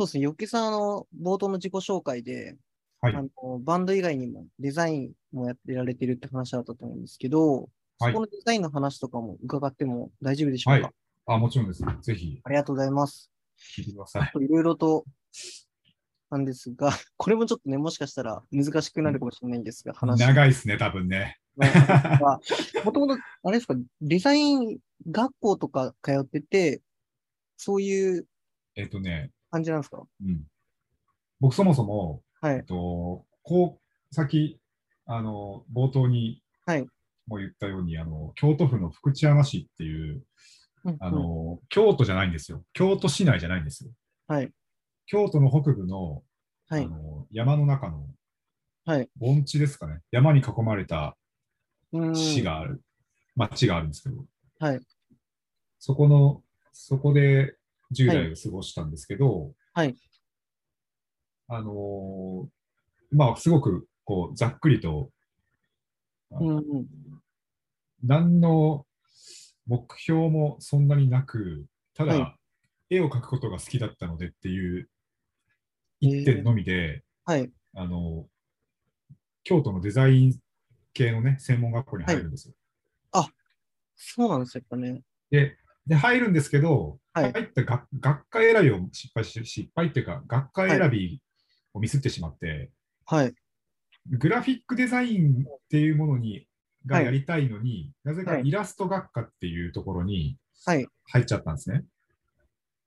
[0.00, 2.56] そうですね、よっけさん、あの、冒頭の自己紹介で、
[3.02, 10.94] はいあのバンド以外にもデザインもやってられてるって話だったと思うんですけど、はいそこのデザインの話とかも伺っても大丈夫でしょうか、はい
[11.26, 11.82] あ、もちろんです。
[12.00, 13.30] ぜひありがとうございます。
[13.76, 14.44] 聞いてください。
[14.44, 15.04] いろいろと
[16.30, 21.38] なんですが、 これもちょっとね、もしかしたら難しくなるかもしれないんですが、話長いですね、多分ね。
[21.56, 22.40] が
[22.86, 24.78] もともと、あれですか、デザイン
[25.10, 26.80] 学校とか通ってて、
[27.58, 28.26] そういう
[28.76, 30.02] えっとね、感じなんですか？
[30.24, 30.42] うん、
[31.40, 32.56] 僕そもそも、はい。
[32.56, 34.60] えっと、こう、先、
[35.06, 36.86] あの、冒頭にはい。
[37.26, 40.24] も言ったように、あの、京都府の福知山市っていう、
[40.84, 42.64] うんあの、京都じゃないんですよ。
[42.72, 43.90] 京都市内じゃないんですよ。
[44.26, 44.50] はい。
[45.06, 46.22] 京都の北部の、
[46.68, 46.88] はいあ。
[46.88, 48.06] の山の中の
[48.86, 49.08] はい。
[49.16, 50.00] 盆地ですかね。
[50.10, 51.16] 山に囲まれた
[51.92, 52.82] うん市がある、
[53.36, 54.24] 町があるんですけど、
[54.58, 54.80] はい。
[55.78, 57.56] そこの、そこで
[57.92, 59.96] 10代を過ごしたんですけど、はい。
[61.48, 62.48] あのー
[63.12, 65.10] まあ、すごく、こう、ざっくりと、
[66.32, 66.86] あうんうん。
[68.04, 68.86] 何の
[69.66, 72.36] 目標もそんなになく、ただ、は
[72.88, 74.88] 絵を描くことが好きだったのでっていう
[76.00, 77.50] 一点のみで、はい。
[77.74, 78.26] あの、
[79.42, 80.38] 京都のデザイン
[80.92, 82.54] 系のね、専門学校に入るんですよ。
[84.02, 85.02] そうなんですよ、ね。
[85.30, 91.20] でで、入るんですけど、はい入った学学科選びを失敗し、失敗っていうか、学科選び
[91.74, 92.70] をミスってしまって、
[93.06, 93.34] はい。
[94.06, 96.46] グラフィックデザインっていうものに
[96.86, 100.86] がはいやりたいのに、なぜかはいイラスト学科っていうところにはい。
[101.06, 101.84] 入っちゃったんですね。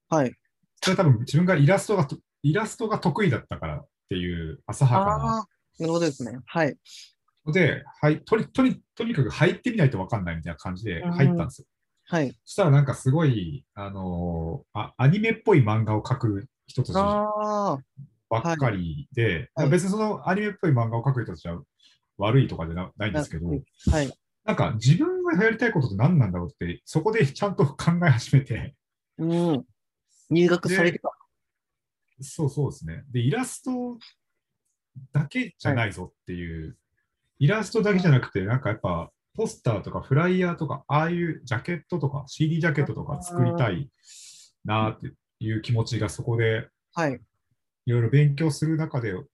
[0.09, 0.33] はい。
[0.81, 5.47] それは多分自分がイラストがと、イラストが得意だったからっていう浅はかな
[5.79, 6.39] なるほどですね。
[6.45, 6.75] はい。
[7.45, 11.67] ので、はい、とにとにとにかく入ってみないと分かんないみたいな感じで入ったんですよ。
[12.05, 12.31] はい。
[12.45, 21.61] そしたらなんかすごい、あのーあ、アニメっぽい漫画を描く人たちばっかりで、はい別にそのアニメっぽい漫画を描く人たちは
[22.17, 23.55] 悪いとかじゃなないんですけど、は
[24.01, 24.13] い。
[24.45, 28.75] なんか自分がやりたいことって何なんだろうって、そこでちゃんと考え始めて、
[29.17, 29.65] うん。
[30.29, 31.11] 入学されてた。
[32.21, 33.03] そうそうですね。
[33.11, 33.97] で、イラスト
[35.11, 36.77] だけじゃないぞっていう、
[37.39, 43.89] イラストだけじゃなくて、なんかやっぱ、ポスターとかフライヤーとか、ああいうジャケットとか、CD ジャケットとか作りたい
[44.65, 47.19] なっていう気持ちがそこではい。
[47.85, 49.27] いろいろ勉強する中でふ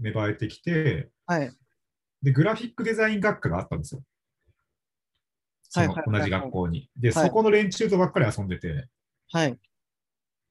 [0.00, 1.50] 芽生えてきて、はい。
[2.22, 4.02] で、グラフィックデザイン学科があったんですよ。
[5.62, 6.88] その同じ学校に。
[6.96, 8.86] で、はいそこの連中とばっかり遊んでて、
[9.32, 9.58] はい。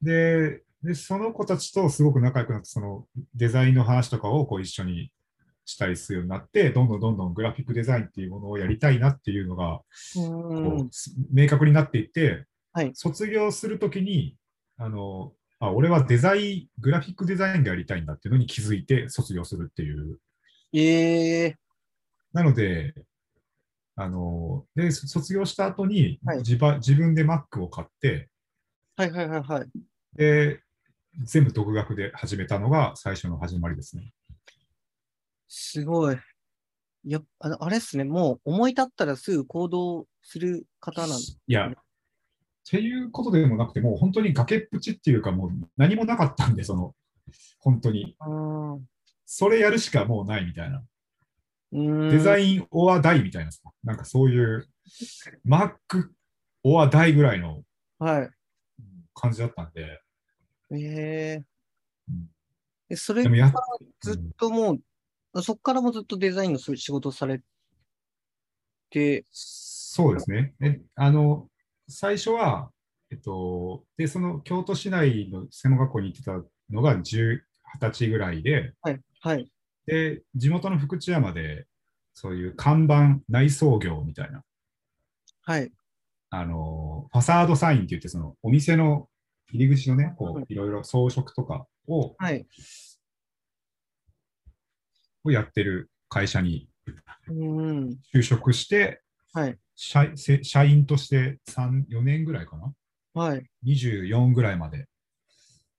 [0.01, 3.05] で、でその子たちとすごく仲良くなって、その
[3.35, 5.11] デザインの話とかをこう一緒に
[5.65, 9.81] したりするようになって、どんどんどんどんグラフィックデザインっていうものをやりたいなっていうのが、
[10.15, 10.87] うこんう。
[10.91, 14.35] す明確になっていって、はい卒業するときに、
[14.77, 20.19] あの、あ、俺はデザイン、グラフィックデザインがやりたいんだっていうのに気づいて卒業するっていう。
[20.73, 21.57] ええ
[22.33, 22.95] なので、
[23.95, 28.29] あの、で、そ卒業した後にはい自分で Mac を買って、
[28.95, 29.67] はいはいはいはい。
[30.15, 30.61] で、
[31.23, 34.11] 全部独学で始めたのが最初の始まりですね。
[35.47, 36.17] すごい。
[37.05, 38.03] いや、あのあれっすね。
[38.03, 41.39] もう思い立ったらすぐ行動する方なんです。
[41.45, 41.73] いや、っ
[42.69, 46.95] ていうことでもなくて、もう本当に崖っぷちっていうか、もう何もなかったんで、その、
[47.59, 48.15] 本当に。
[49.25, 50.83] それやるしかもうないみたいな。
[52.09, 54.67] デザインオアダイみたいなさ、なんかそういう、
[55.45, 55.73] Mac
[56.63, 57.63] オアダイぐらいの
[57.99, 58.29] はい。
[59.13, 60.01] 感じだったんで、
[60.71, 60.77] え
[61.39, 61.43] え
[62.09, 62.29] うん
[62.89, 63.53] え、それでもやっ
[64.01, 64.81] ずっともう、
[65.41, 67.41] そこからもずっとデザインの仕事をされ
[68.89, 70.53] て、そうですね。
[70.61, 71.47] えあの、
[71.87, 72.71] 最初は、
[73.11, 76.31] えっと、で、その京都市内の専門学校に行ってた
[76.69, 77.41] のが10
[77.79, 79.49] 20歳ぐらいで、はい、はい、
[79.85, 81.65] で、地元の福知山で、
[82.13, 84.43] そういう看板内装業みたいな、
[85.41, 85.71] はい、
[86.29, 89.07] あの、ファサードサインって言って、そのお店の
[89.51, 92.45] 入り口のね、こう、いろいろ装飾とかを、はい。
[95.23, 96.67] をやってる会社に
[98.13, 99.01] 就職して、
[99.33, 102.73] はい、社せ社員として3、4年ぐらいかな？
[103.13, 103.45] はい。
[103.65, 104.87] ?24 ぐらいまで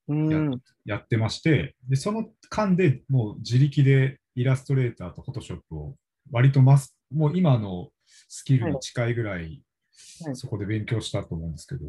[0.08, 5.96] うーん、やってまして、で、その間でもう自力でイラストレーターとフォトショップを
[6.30, 7.90] 割とマス、もう今の
[8.28, 9.62] スキルに近いぐらいはい
[10.34, 11.80] そこで勉強したと思うんですけど、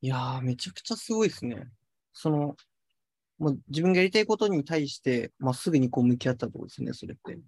[0.00, 1.68] いやー、めちゃくちゃすごいですね。
[2.12, 2.56] その、
[3.38, 7.38] もう自分がやりたいことに対して、まっすぐにこう向き合ったところですね、それって。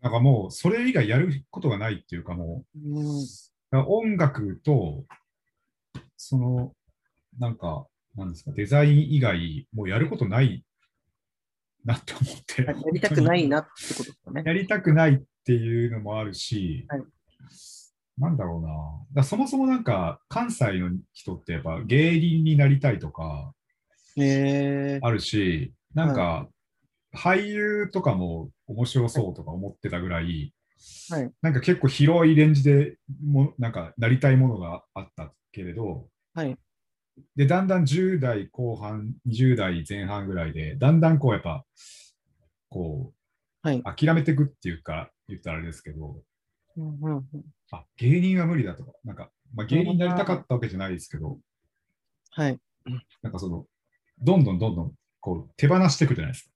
[0.00, 5.04] なんかもうそれ以外やることがないっていうかもう、うーん、音楽と、
[6.16, 6.72] その、
[7.38, 10.64] なんか、なんですか、デザイン以外、もうやることない
[11.84, 12.62] なって思って。
[12.62, 14.42] やりたくないなってことですかね。
[14.46, 17.02] やりたくないっていうのもあるし、はい
[18.18, 19.24] なんだろうな。
[19.24, 23.52] そもそもなんか、関西の人ってやっぱ芸人になりたいとか
[24.16, 26.48] えあるし、なんか、
[27.14, 30.52] 俳優とかも面白そうとか思ってたぐらい、
[31.10, 31.32] はい。
[31.42, 36.56] なんか結構広いレンジでもなんかなりたいものがあったけれど、はい。
[37.34, 41.64] で、だんだん10代後半、20代前半ぐらいで、だんだんこうやっぱ、
[42.68, 43.12] こ
[43.64, 43.82] う、はい。
[43.82, 46.22] 諦めていくっていうか、言ったらあれですけど、
[46.76, 47.24] うんうんうん。
[47.72, 51.38] あ、芸人は無理だとか、なんか、まあ、芸人になりたかったわけじゃないですけど、
[52.32, 52.58] はい。
[53.22, 53.66] なんかその、
[54.18, 56.50] どんどんどんどん、こう、手放していくじゃないですか。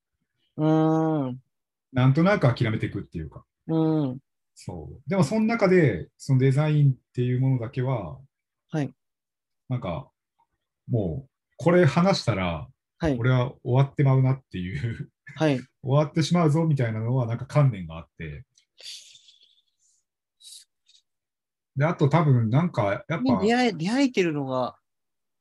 [0.59, 1.41] うーん。
[1.93, 3.45] なんとなく諦めていくっていうか。
[3.67, 4.19] うん。
[4.55, 5.09] そう。
[5.09, 8.19] でも、その中で、そのデザインっていうものだけは、
[8.71, 8.93] はい。
[9.69, 10.11] なんか、
[10.89, 12.69] もう、これ話したら、
[12.99, 13.17] はい。
[13.19, 15.61] 俺は終わってまうなっていう、はい。
[15.83, 18.45] 終わってしまうぞみたいなのは、なんか観念があって。
[21.77, 24.77] で、あと多分、なんか、やっぱ、に出会え、出会えてるのが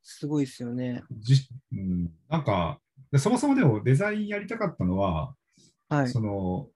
[0.09, 1.03] すごいですよね。
[1.19, 2.79] じうん、なんか、
[3.11, 5.35] でそもそもでもデザインやりたかったのは、
[5.87, 6.09] はい。
[6.09, 6.67] その、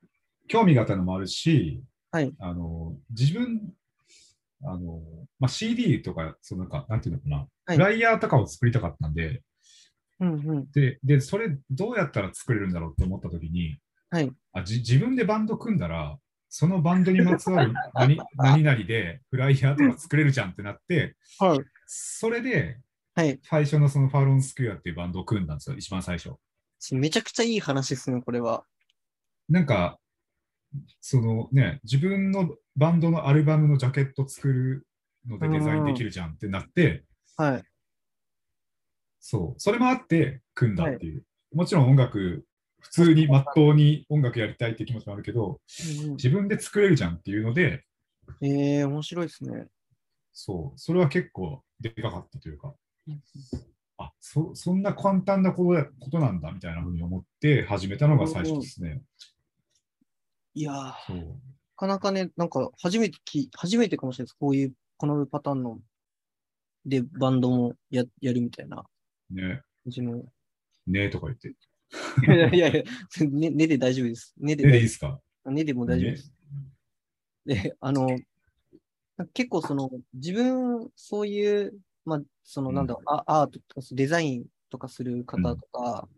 [0.48, 3.74] 興味があったのもあるし、はいあの、自分、
[4.64, 5.02] あの、
[5.40, 9.42] まあ、CD とか、そのなんか、なんていうのかな、はいフライヤーとかを作りたかったんで、
[10.20, 10.72] うんうん。
[10.72, 13.78] で、で、それどうやったら作れるんだろうって思ったときに、
[14.10, 14.32] はい。
[14.52, 16.18] あじ自分でバンド組んだら、
[16.50, 21.60] そのバンドにまつわる 何何々でフライヤーとか作れるじゃんってなって、はい。
[21.88, 22.78] それで
[23.15, 23.39] はい。
[23.44, 26.33] 最初のそのファロンスクエアっていうバンドを組んだんですよ、一番最初。
[26.92, 28.65] めちゃくちゃいい話ですね、これは。
[29.50, 30.00] なんか、
[31.00, 34.88] そのね、自分のバンドのアルバムのジャケット作る
[35.27, 37.04] のでデザインできるじゃんってなって、
[37.38, 37.63] はい。
[39.19, 41.24] そう、それもあって組んだっていう。
[41.54, 42.45] もちろん音楽、
[42.80, 45.62] 普通にまっとうに音楽やりたいって気持ちもあるけど、
[46.01, 47.86] うんうん自分で作れるじゃんっていうので、
[48.42, 49.68] ええ面白いですね。
[50.33, 52.74] そう、それは結構でかかったというか、
[53.98, 59.02] あそそんな簡単なことだことなんだみたいなふうに思って始めたのが最初ですね。
[60.56, 61.36] いやそう
[61.76, 64.34] かなかね、なんか初めてき、初めてかもしれないです。
[64.40, 65.80] こういう、このパターンの、
[66.86, 68.84] で、バンドもややるみたいな
[69.32, 70.24] ね、感じの。
[70.86, 71.50] ねとか言って。
[71.50, 74.34] いやいやね、ねで大丈夫です。
[74.38, 75.20] ねでねでいい大ですか？
[75.46, 76.34] ねでも大丈夫です。
[77.46, 78.08] で、あの、
[79.34, 81.74] 結構その、自分、そういう、
[82.06, 86.10] まあ、その、なんだろう、アアートとかデザインとかする方とか、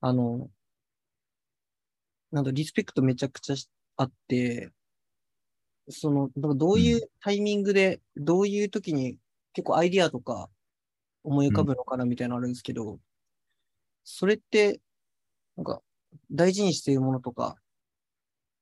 [0.00, 0.50] あの、
[2.30, 4.72] なんだ、リスペクトめちゃくちゃしあって、
[5.90, 9.18] その、だからどういうタイミングで、どういう時に
[9.52, 10.50] 結構アイディアとか
[11.24, 13.00] 思い浮かぶのかなみたいなのあるんですけど、
[14.04, 14.80] それって、
[15.56, 15.82] なんか、
[16.30, 17.56] 大事にしているものとか、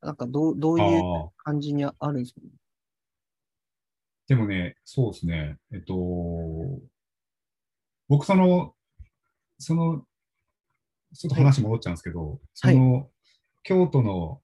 [0.00, 2.40] なんかどう、どういう感じにあるんですか？
[2.40, 2.48] ね。
[4.28, 5.56] でもね、そうですね。
[5.72, 5.94] えっと、
[8.08, 8.74] 僕、その、
[9.58, 10.04] その、
[11.14, 13.10] ちょっと話戻っちゃうんですけど、その、
[13.62, 14.40] 京都の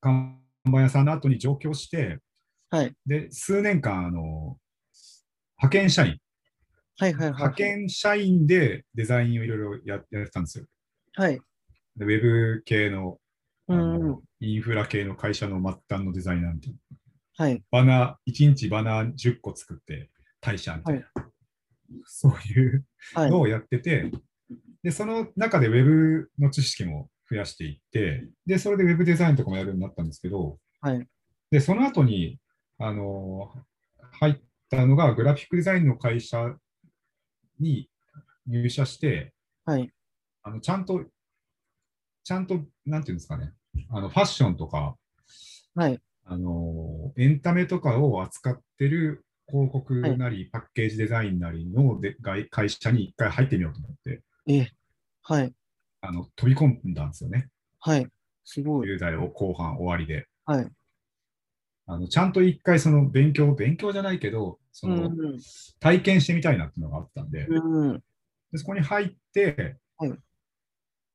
[0.00, 2.18] 看板屋さんの後に上京して、
[2.70, 2.94] はい。
[3.06, 4.58] で、数年間、あの、
[5.58, 6.18] 派遣社員、
[6.98, 7.32] はいはいはい。
[7.32, 10.66] 派遣社員でデザインをいろいろややってたんですよ。
[11.14, 11.40] はい。
[11.96, 13.18] でウェブ系の
[13.68, 16.78] あうんうんの、インフラ系の会社の末端のデザイナーみたいな。
[17.38, 17.62] はい。
[17.70, 20.10] バナー、1日バナー10個作って
[20.42, 21.06] 退社みたいな。
[22.04, 23.30] そういうはい。
[23.30, 24.10] のをやってて、
[24.82, 31.06] で、その中でウェブの知識も増やしていって、で、それでウェブデザインとかもやるようになったんですけど、はい。
[31.50, 32.38] で、その後に、
[32.78, 33.54] あの
[34.12, 34.36] 入っ
[34.68, 36.54] たのがグラフィックデザインの会社
[37.58, 37.88] に
[38.46, 39.32] 入社して、
[39.64, 39.90] はい。
[40.42, 41.04] あのちゃんと、
[42.24, 43.52] ちゃんと、なんていうんですかね、
[43.90, 44.96] あのファッションとか、
[45.74, 46.00] はい。
[46.26, 54.68] あのエンタメとかを扱ってる広告なり、パッケージデザインなりので外会社に一回入ってみようと思って、え、
[55.22, 55.52] はい。
[56.00, 57.48] あの飛び込んだんですよね。
[57.80, 58.06] はい。
[58.44, 58.88] すごい。
[58.88, 60.26] 10代を後半終わりで。
[60.44, 60.68] はい。
[61.86, 65.38] あのちゃんと一回その勉強、勉強じゃないけど、そのうん
[65.78, 67.90] 体験してみたいなっていうのがあったんで、うん。
[67.90, 68.02] うん。
[68.50, 70.12] でそこに入って、はい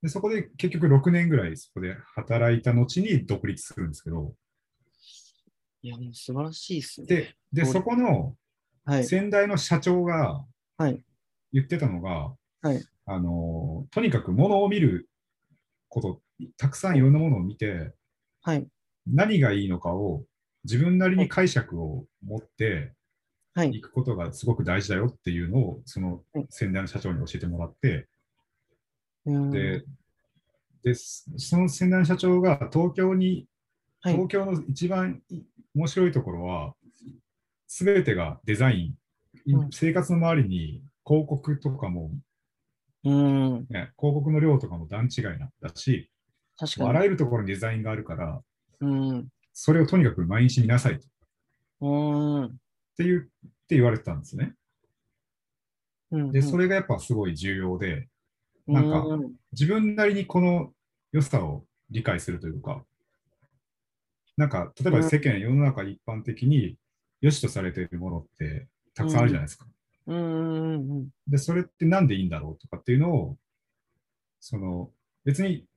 [0.01, 4.33] で、そこで結局6年ぐらいそこで働いた後に独立するんですけど、
[5.83, 7.07] いや、もう素晴らしいっすね。
[7.07, 8.35] で、でそこの
[8.83, 9.03] はい。
[9.03, 10.43] 先代の社長が
[10.77, 11.03] はい。
[11.53, 15.09] 言ってたのが、はいあのとにかく物を見る
[15.89, 16.21] こと、
[16.57, 17.93] たくさんいろんなものを見て、
[18.41, 18.67] はい。
[19.07, 20.23] 何がいいのかを
[20.63, 22.93] 自分なりに解釈を持って、
[23.53, 23.73] はい。
[23.73, 28.07] 行くことがすごく大事だよっていうのを、そのはい先代の社長に教えてもらって、
[29.25, 29.83] うんで、
[30.83, 33.47] でその先代の社長が東京に、
[34.01, 34.13] はい。
[34.13, 35.41] 東京の一番い
[35.75, 36.73] 面白いところは、
[37.67, 38.97] すべてがデザイン、
[39.45, 42.11] いうん生活の周りに広告とかも、
[43.03, 43.67] うん。
[43.69, 46.09] ね、広告の量とかも段違いなんだし、
[46.57, 46.89] 確かに。
[46.89, 48.41] あらゆるところにデザインがあるから、
[48.81, 49.27] うん。
[49.53, 51.09] それをとにかく毎日見なさいとっ
[51.81, 52.59] うん。
[52.97, 53.23] ていうっ
[53.67, 54.55] て言われてたんですよね。
[56.11, 56.31] うん。
[56.31, 58.07] で、それがやっぱすごい重要で、
[58.67, 60.71] なんかうん自分なりにこの
[61.11, 62.85] 良さを理解するというか、
[64.41, 66.75] なんか、例えば世間、世の中一般的に
[67.21, 69.67] 良しとされているものってたくさんあるじゃないですか。
[70.07, 71.09] うんうんうん。
[71.27, 73.37] で、それってなんでいいんだろうとかっていうのを、
[74.39, 74.89] その、
[75.25, 75.67] 別に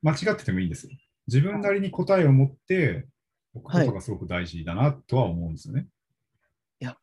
[0.00, 0.92] 間違っててもいいんですよ。
[1.26, 3.06] 自分なりに答えを持って
[3.52, 5.86] おくことがすごく大事だなとは思うんですよね。
[6.80, 6.96] いや。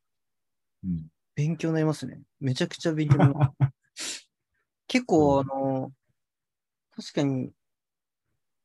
[0.83, 1.05] うん。
[1.35, 2.19] 勉強になりますね。
[2.39, 3.53] めちゃくちゃ勉強になりま
[3.95, 4.27] す。
[4.87, 5.93] 結構、あの、
[6.95, 7.51] 確かに、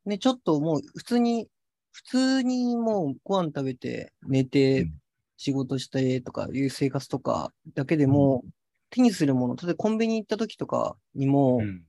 [0.07, 1.51] ね、ちょっともう普通に、
[1.97, 4.93] 普通にもうご飯食べて、寝うてん、
[5.39, 8.45] 仕事してとかいう生活とかだけでも、
[8.91, 11.83] 手にするもの、例えばコンビニ行った時とかにも、うん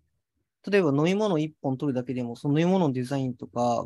[0.69, 3.85] 例えば飲み物一本取るだけでも、その飲み物のデザインとか、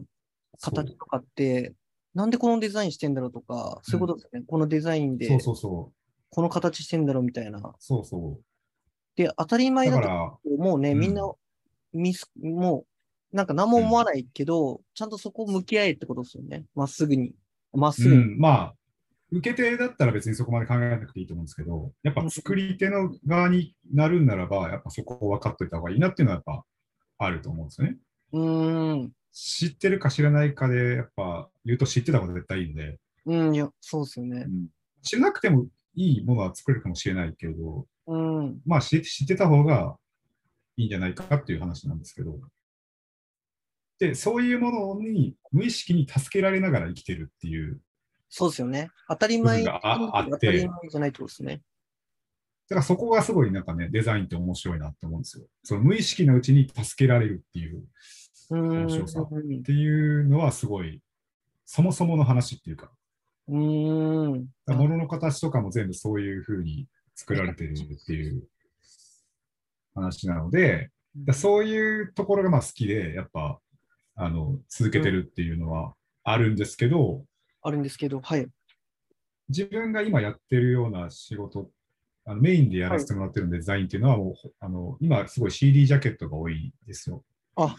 [0.59, 1.73] 形とかって、
[2.15, 4.45] なんでこのデザインしてんだろうとか、そういうことですよね。
[4.47, 5.93] このデザインでそう、そうそう。
[6.31, 7.61] この形してんだろうみたいな。
[7.77, 8.39] そうそ
[9.15, 9.71] で、当たりう。
[9.73, 11.29] 前だと、もうね、うんみんな、
[11.93, 12.85] ミス、もう、
[13.33, 16.65] なんか何も思わないけど、ちゃんとそこ向き合えってことですよね。
[16.75, 17.33] まっすぐに。
[17.73, 18.21] まっすぐに。
[18.21, 18.75] うん、まあ、
[19.31, 26.65] 受け手だったら別にそこまで考えなくていいと思うんですけど、やっぱ作り手の側になるんならば、やっぱそこを分かっといた方がいいなっていうのはやっぱ
[27.25, 27.97] あると思うんですよね。
[28.33, 29.11] うーん。
[29.31, 34.50] 知ってるか知らないかで、やっぱ言うと知ってた方が絶対いいので、うん、いや、そうですよねう。
[34.50, 34.67] ん
[35.01, 38.61] 知らなくてもいいものは作れるかもしれないけど、うん。
[38.65, 39.95] まあ知って知ってた方が
[40.75, 42.38] いいんじゃないかっていう話なんですけど、
[44.01, 47.79] で、そういうものに無意識に助けられながら生きてるっていう、
[48.29, 48.89] そうですよね。
[49.08, 51.62] 当たり前がああって当たり前じゃないってことですね。
[52.67, 55.46] だからそこがすごいなんかね、デザインって面白いなって思うんですよ。
[55.63, 57.84] その無意識のうちに助けられるっていう。
[58.50, 59.29] 面白さっ
[59.63, 61.00] ていうのはすごい、
[61.65, 62.91] そもそもの話っていうか、
[63.50, 64.46] うーん。
[64.65, 68.48] だから物の形とかも全部そういう風に作られてるっていう
[69.93, 70.89] 話なので、
[71.34, 73.60] そういうところがまあ好きで、やっぱ、
[74.15, 77.25] あの、続けてるっていうのはあるんですけど、
[77.62, 78.48] あるんですけど、はい。
[79.50, 81.70] 自分が今やってるような仕事、
[82.25, 87.24] あのメインでやらせてもらってるデザインっていうのはもう、あの、今すごい CD ジャケットが多いですよ。
[87.56, 87.75] あ、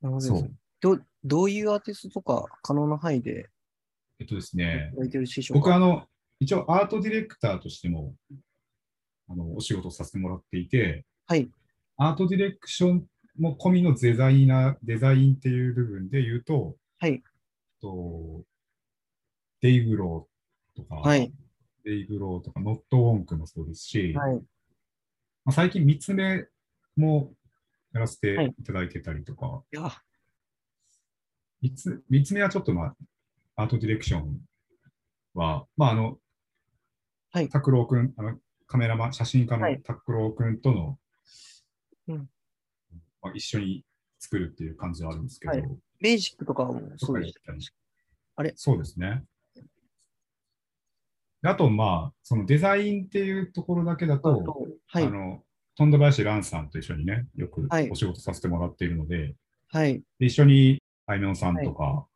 [0.00, 0.50] なるほどねそう。
[0.80, 3.48] どどういうアーティストとか可能な範囲で
[4.20, 4.92] えっとですね
[5.52, 6.06] 僕あの、
[6.40, 8.14] 一応アートディレクターとしても、
[9.28, 11.50] あの、お仕事をさせてもらっていて、はい。
[11.96, 13.04] アートディレクション
[13.38, 17.22] も込みのデザイナー、デザインっていう部分で言うと、はい。
[17.80, 18.42] と
[19.60, 21.32] DYGL とか、はい。
[21.84, 24.34] DYGL とか、 NOT WONK もそうですし、はい。
[24.34, 24.40] ま
[25.46, 26.46] あ、最近三つ目
[26.96, 27.32] も
[27.92, 29.90] やらせていただいてたりとか、いや、
[31.62, 32.86] 三つ三つ目はちょっとま
[33.56, 34.40] あ、アートディレクション
[35.34, 36.18] は、まああの、
[37.30, 40.98] はい拓郎くん、あのカメラマン、写真家のはい拓郎くんとの、
[42.08, 42.28] うん
[43.22, 43.84] まあ、一緒に
[44.18, 45.64] 作るっていう感じはあるんですけど、はい
[46.00, 47.58] ベーシックとかもそうでしたり
[48.36, 48.52] あれ？
[48.54, 49.24] そうですね。
[51.42, 54.22] であと、まあ、そのデザインっていうところだけだた。
[54.22, 55.10] と、はいあ。
[55.10, 55.42] の、
[55.76, 59.34] 富田林蘭さんと一緒にね、よくはいお仕事させてもらっているので、
[59.72, 60.00] はい。
[60.20, 62.06] で一緒にあいみょんさんとか、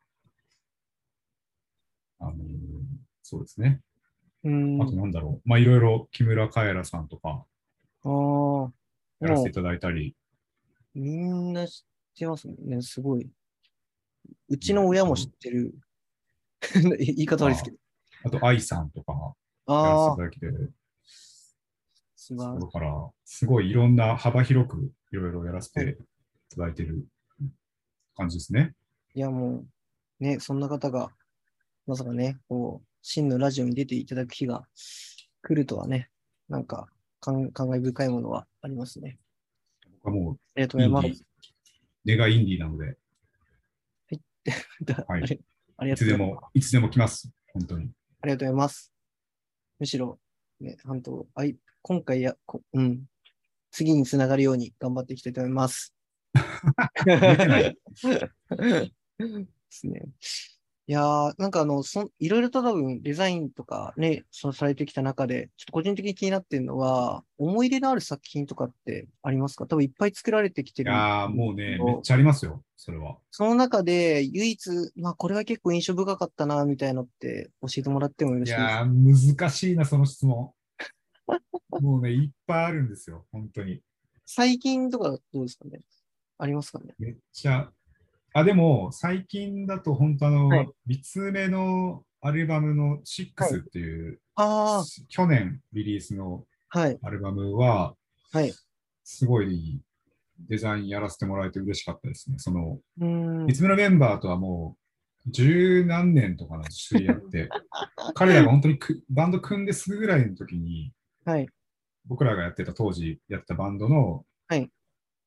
[2.19, 2.33] あの
[3.21, 3.81] そうですね。
[4.45, 4.81] うーん。
[4.81, 5.49] あとなんだろう。
[5.49, 7.43] まあ、いろいろ木村カエラさんとか
[8.03, 8.09] ああ。
[8.09, 8.73] も
[9.19, 10.13] やらせていただいたり、う、
[10.93, 11.83] みんな知っ
[12.17, 12.81] てますね。
[12.81, 13.29] すごい。
[14.49, 15.73] うちの親も知ってる。
[16.99, 17.77] 言い方悪いですけど。
[18.25, 19.35] あと愛さんとか
[19.65, 20.65] ああせていただ
[22.59, 25.97] だから、すごいいろんな幅広くいろいろやらせて
[26.51, 27.05] いただいてる
[28.15, 28.73] 感じですね。
[29.13, 29.65] いや、も
[30.21, 31.11] う、ね、そんな方が、
[31.85, 34.65] まさかね、こう、真のラジオに出ていただく日が
[35.41, 36.09] 来るとはね、
[36.47, 36.87] なんか、
[37.19, 39.17] 感感慨深いものはありますね。
[40.03, 41.23] 僕はもありがとうございます。
[42.05, 42.85] 根がインディーなので、
[45.07, 45.23] はい
[45.77, 46.17] ありいがとうございます。
[46.17, 47.31] も、いつでも来ます。
[47.53, 47.89] 本当に。
[48.21, 48.93] ありがとうございます。
[49.79, 50.19] むしろ、
[50.59, 53.05] ね、半島、あい今回や、こうん、
[53.71, 55.95] 次につながるように頑張っていきたいと思います。
[57.05, 58.91] 見てない で
[59.69, 60.01] すね。
[60.85, 69.65] いやー、なんかあの、そんいろいろと多分デザインとかね、そのされてきた中で、ちょっと個人的に気になってるのは、思い入れのある作品とかってありますか？
[69.65, 70.91] 多分いっぱい作られてきてる。
[70.91, 73.17] いやー、もうね、めっちゃありますよ、それは。
[73.31, 78.69] その中で唯一、まあこれは結構印象深かったな、みたいのって教えてもらってもよろいしいですか？
[78.71, 80.51] やー、難しいな、その質問。
[81.81, 83.81] もうね、いっぱいあるんですよ、本当に。
[84.25, 85.79] 最近とかどうですかね？
[86.39, 86.93] ありますかね？
[86.99, 87.71] めっちゃ。
[88.33, 97.95] あ、でも、最近だと、本当あの、はい3つ目のアルバムの6っていう、あ去年リリースのアルバムは、
[98.31, 98.53] はい。
[99.03, 99.81] すごい
[100.47, 102.37] デザインやらせてもらえて嬉しかったですね。
[102.39, 103.53] その、うーん3。
[103.53, 104.77] つ目のメンバーとはも
[105.27, 107.49] う、十何年とかの知り合って、
[108.15, 110.91] 彼らが本当にくバンド組んですぐぐらいの時に、
[111.25, 111.47] はい、
[112.05, 114.71] 僕らがやってた当時やってたバンドの、はい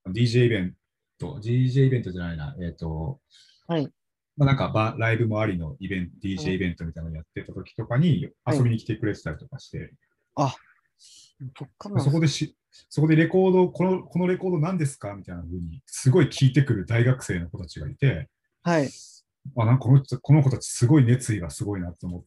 [0.08, 0.76] DJ イベン
[1.18, 3.20] ト、DJ イベントじゃないな、えっ、と、
[3.66, 3.88] はい。
[4.36, 9.92] まあ、なんかバライブもありのイベント、DJ イベントみたいなのやってた時とかにはい遊びに来てくれてたりとかして、
[10.38, 12.54] そっからなんそこでし、
[12.90, 18.28] そこでレコード、このこのレコード何ですかみたいな風に、すごい聞いてくる大学生の子たちがいて、
[18.62, 18.88] はい。
[19.56, 22.22] あなんかこの人この子たちすごい熱意がすごいなと思っ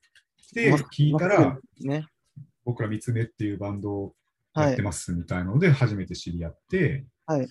[0.54, 2.08] て、ま聞いたら、、ね。
[2.66, 4.14] 僕ら三つ目っていうバンドを
[4.54, 4.82] はいやって。
[4.82, 7.48] ますみたいなので初めて知り合って、はい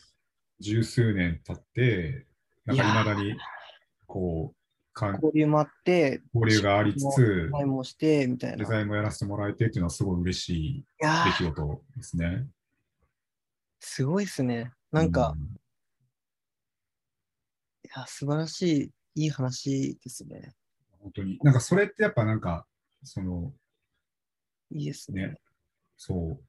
[0.61, 2.27] 十数年経って、
[2.65, 3.37] なんかいやー未だに
[4.07, 4.59] こう
[5.01, 8.57] 交流もあって、交流がありつつデザインもして、みたいな。
[8.57, 10.49] デザインもやらせてもらえてっていうのはすごい嬉し
[10.79, 12.47] い出ー来事ですね。
[13.81, 14.73] すごいですね。
[14.91, 15.41] なんか、う
[17.85, 20.55] いや、素晴らしい、いい話ですね。
[21.01, 21.39] 本当に。
[21.43, 22.67] なんかそれってやっぱなんか、
[23.05, 23.53] その
[24.73, 25.29] いいですね。
[25.29, 25.35] ね、
[25.97, 26.45] そう、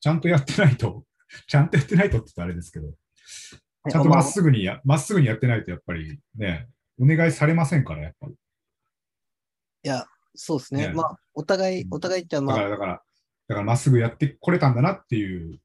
[0.00, 1.04] ちゃんとやってないと、
[1.46, 2.96] ちゃんとやってないとって言ったらあれですけど、はい
[3.90, 4.30] ちゃんとまっぐ。
[4.30, 6.68] すぐにや、まっすぐにやってないとやっぱりね、
[7.00, 8.32] お願いされませんから、やっぱり。
[8.32, 8.36] い
[9.88, 10.88] や、そうですね。
[10.88, 13.02] ねまあ、お互い、うんお互いってまあ、だから、だから、
[13.48, 15.60] だからまっすぐやってこれたんだなっていう、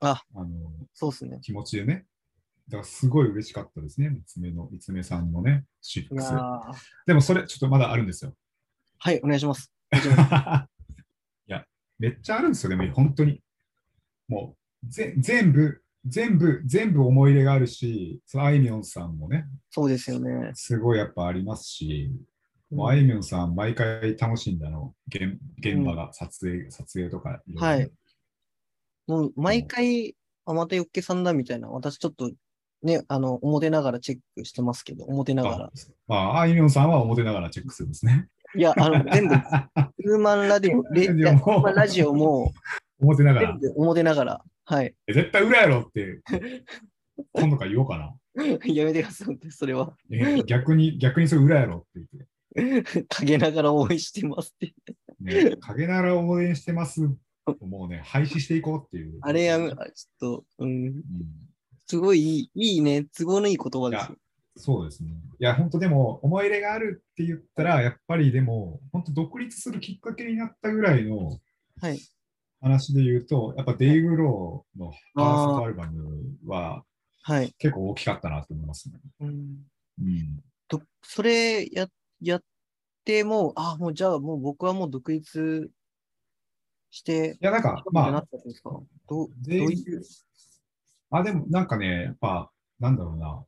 [0.00, 0.46] あの
[0.94, 1.38] そうですね。
[1.42, 2.06] 気持ちでね。
[2.68, 5.64] だからすごい嬉しかったですね、三つ目の、三つ目さんのね、
[5.96, 6.16] いや6。
[6.16, 6.74] ー
[7.06, 8.34] でもそれ、ちょっとまだあるんですよ。
[8.98, 9.72] はい、お願いします。
[9.92, 10.94] お願いします
[11.48, 11.64] いや、
[11.98, 13.40] めっちゃあるんですよ、でも本当に。
[14.28, 20.50] もう、ぜ全部、全部、全部思い入れがあるし、そのあいみょんさんもね、そうですよね。
[20.54, 22.10] すごいやっぱありますし、
[22.70, 27.90] もううんあいみょんさん、毎回楽しんだの、現現場が、撮影、撮影とかはい
[29.06, 32.30] もう毎回、あ、またよっけさんだみたいな、私ちょっと
[32.82, 35.70] ね、あの、表ながらチェックしてますけど、表ながらあ。
[36.06, 38.28] まあ、あいみょんさんは表ながらチェックするんですね。
[38.54, 39.34] いや、あの、全部、
[40.04, 41.08] ウーマンラディオ、レ
[41.74, 42.52] ラジオも、
[43.00, 43.72] 表ながら全。
[43.74, 44.94] 部表ながら、はい。
[45.06, 46.20] え絶対裏やろって、
[47.32, 48.44] 今度から言おうかな。
[48.66, 49.96] やめてください、それは。
[50.12, 52.06] え逆に、逆にそれ裏やろって
[52.54, 53.06] 言って。
[53.08, 54.74] 陰ながら応援してますって。
[55.20, 57.00] ね、陰ながら応援してます。
[57.60, 59.18] もうね、廃止していこうっていう。
[59.22, 61.02] あれやめ、あちょっと、うん、うん
[61.86, 64.16] すごいいい、いいね、都合のいい言葉ですよ。
[64.58, 65.12] そうですね。
[65.40, 71.38] いや、本当でも、思い入れがあるって言ったら、やっぱりでも、本当独立するきっかけになったぐらいの
[71.80, 71.98] はい。
[72.60, 76.84] 話で言うと、やっぱデイ・グローのファーストアルバムは
[77.22, 77.52] はい。
[77.58, 78.98] 結構大きかったなと思いますね。
[79.20, 79.58] うん、
[80.00, 80.42] うん。
[80.66, 81.86] とそれや、
[82.20, 82.42] やっ
[83.04, 85.70] てもう、あ、もうじゃあもう僕はもう独立
[86.90, 88.24] して、いや、なんか、なまあ
[89.08, 90.02] どうどういう、
[91.10, 93.44] あ、でもなんかね、やっぱ、なんだろうな。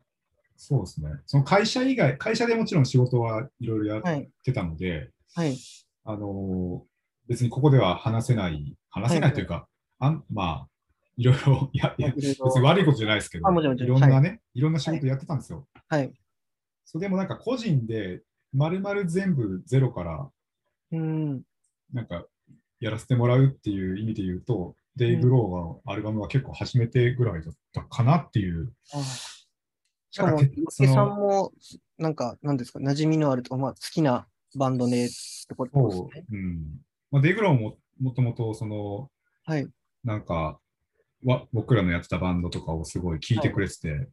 [0.57, 1.09] そうですね。
[1.25, 4.31] その会社以外、会社でもちろん仕事はいろいろやっはい。
[4.45, 5.57] てたので、はい。
[6.05, 6.91] あのー
[7.29, 9.67] 別にここでは話せない、話せないというか、
[9.99, 10.69] あんまあ、
[11.17, 15.67] いろいろ、いや、いや、別に悪いことじゃないですけど、あもちろんもちいろんなね、い、ろんな仕事やってたんですよ。
[15.89, 16.13] はい。
[16.85, 18.23] そうでもなんか個人で、
[18.53, 20.31] まるまる全部ゼロから、
[20.93, 21.43] うん。
[21.93, 22.25] なんか、
[22.81, 28.73] やらせてもらうっていう意味で言うと、デイ・ブローのアルバムは結構初めてぐらいだったかなっていう。
[28.93, 29.03] あ
[30.11, 31.53] しかも、なんかゆけそのさんも、
[31.99, 34.27] なんか、なんですか、馴染みのあるとか、まあ、好きな
[34.57, 36.81] バンドねってことですそうね。、うん。
[37.11, 39.11] まあ、デイ・ブローももともと、その、
[39.45, 39.69] はい。
[40.05, 40.59] なんか、
[41.25, 44.05] わ僕らのやってたバンドとかをすごい聞いてくれてて、いやー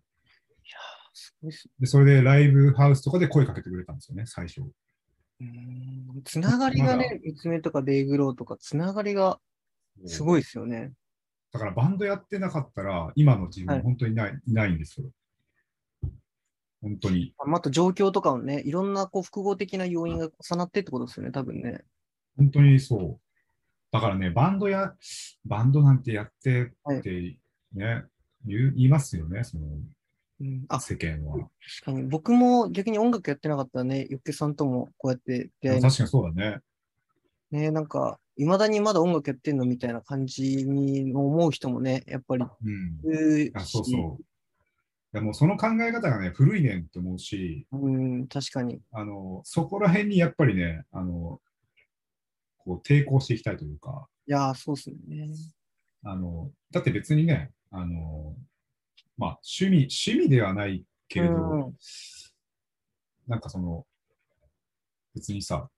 [1.13, 4.61] すごいっすで、それでライブハウスとかで声かけてくれたんですよね、最初。
[4.61, 9.39] うーんつながりがね、三つ目とかデイグローとか、つながりが
[10.05, 10.91] すごいですよね。
[11.53, 15.09] だからバンドやってなかったら、今の自分はい本当にない,、い、ないんですよ。
[16.81, 17.33] 本当に。
[17.37, 21.85] あまた状況とかもね、いろんなこう複合的な要因が重なってってことですよね、多分ね。
[22.35, 23.26] 本当にそう。
[23.91, 24.93] だからね、バンドや、
[25.45, 27.37] バンドなんてやってって
[27.73, 28.03] ね、
[28.45, 29.43] 言う言いますよね。
[29.43, 29.65] その
[30.39, 31.37] うん、あ、世間は。
[31.37, 31.51] 確
[31.85, 32.03] かに。
[32.03, 36.59] 僕も逆に音楽やってなかったらね、ユッケさんともこうやって出会いま確かにそうだね。
[37.49, 43.51] ね、なんか、いまだにまだ音楽やってんのみたいな感じに思う人もね、やっぱりうん。
[43.55, 44.23] あそうしそう。
[45.13, 48.79] でもその考え方がね、古いねんって思うし、うん、確かに。
[48.91, 51.39] あの、そこら辺にやっぱりね、あの、
[52.67, 55.29] こう抵抗していきたいというか、いやー、そうっすね。
[56.03, 58.35] あの、だって別にね、あの、
[59.17, 61.73] まあ、趣味、趣味ではないけれど、うん
[63.27, 63.85] なんかその、
[65.13, 65.69] 別にさ、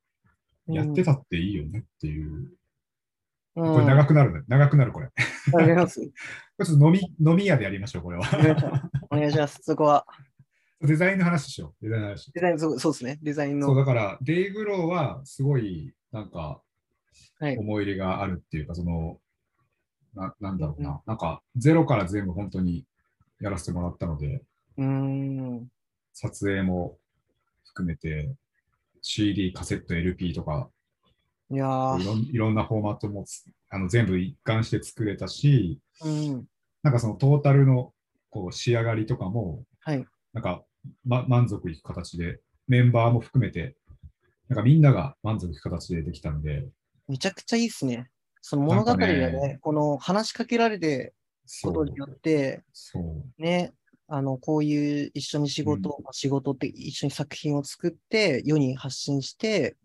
[0.67, 2.31] うんやってたっていいよねっていう。
[2.31, 4.41] うんこれ長くなるね。
[4.47, 5.07] 長くなる、これ。
[5.51, 5.99] こわかります。
[6.59, 8.23] れちょっと飲み、飲み屋でやりましょう、これは。
[9.09, 9.59] お願いします。
[9.63, 10.05] そこは。
[10.81, 11.83] デザインの話しよう。
[11.83, 12.31] デザインの話。
[12.31, 13.19] デザイン、そうそうですね。
[13.23, 13.79] デザインそう、の。
[13.79, 16.68] だから、デイグローはすごい、なんか、はい。
[17.39, 19.19] 思い入れがあるっていうか、その、
[20.15, 22.85] ななんだろうな、うんなんか、ゼロから全部本当に
[23.39, 24.41] やらせてもらったので、
[24.77, 25.67] うーん。
[26.13, 26.97] 撮影も
[27.65, 28.29] 含めて、
[29.01, 30.69] CD、カセット、LP とか、
[31.51, 32.05] いやいー。
[32.05, 36.45] ろんいろんなフォーマットもつあの全部一貫して作れたし、うん。
[36.83, 37.93] なんかそのトータルの
[38.29, 40.05] こう仕上がりとかも、はい。
[40.33, 40.63] なんか、
[41.05, 43.75] ま、満足いく形で、メンバーも含めて、
[44.47, 46.67] なんかみんなが満足いく形でできたんで、
[47.09, 48.09] めちゃくちゃいいっすね。
[48.41, 51.13] その物語がね、かねこの話しかけられて
[51.63, 53.41] ことによって、そう。
[53.41, 53.73] ね、
[54.07, 59.75] あの、こういう一緒に仕事、仕事って一緒に作品を作って、世に発信して、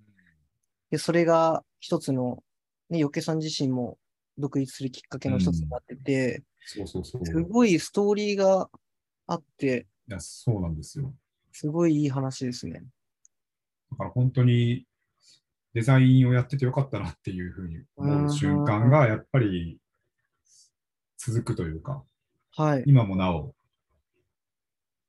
[0.91, 2.43] で、それが一つの、
[2.91, 3.99] ね、よけさん自身も
[4.37, 7.27] 独立するきっかけの一つになってて、そうそうそう。
[7.27, 8.69] すごいストーリーが
[9.27, 11.15] あって、いやそうなんですよ。
[11.53, 12.85] すごいいい話ですね。
[13.93, 14.87] だから本当に
[15.75, 19.79] デザインをやっててよかったなっていうふうに思う瞬間がやっぱり
[21.19, 22.05] 続くというか、
[22.57, 22.85] はい。
[22.87, 23.55] 今もなお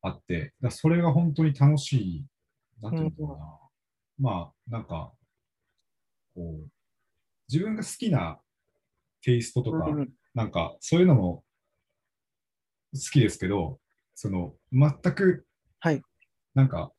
[0.01, 2.25] あって、だそれが本当に楽しい、
[2.82, 3.60] なんていうのかな。
[4.17, 5.12] まあ、なんか、
[6.34, 6.69] こう、
[7.47, 8.39] 自分が好きな
[9.21, 11.45] テイストとか、うんなんかそういうのも
[12.93, 13.80] 好きですけど、
[14.15, 15.45] その全く、
[15.80, 16.01] はい
[16.54, 16.91] なんか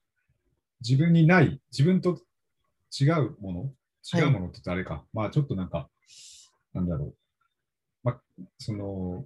[0.81, 2.19] 自分にない、自分と
[2.99, 3.71] 違うもの、はい
[4.15, 5.91] 違うものって言ったらあれか、まあちょっとなんか、
[6.73, 7.15] なんだろう、
[8.05, 8.21] まあ、
[8.57, 9.25] その、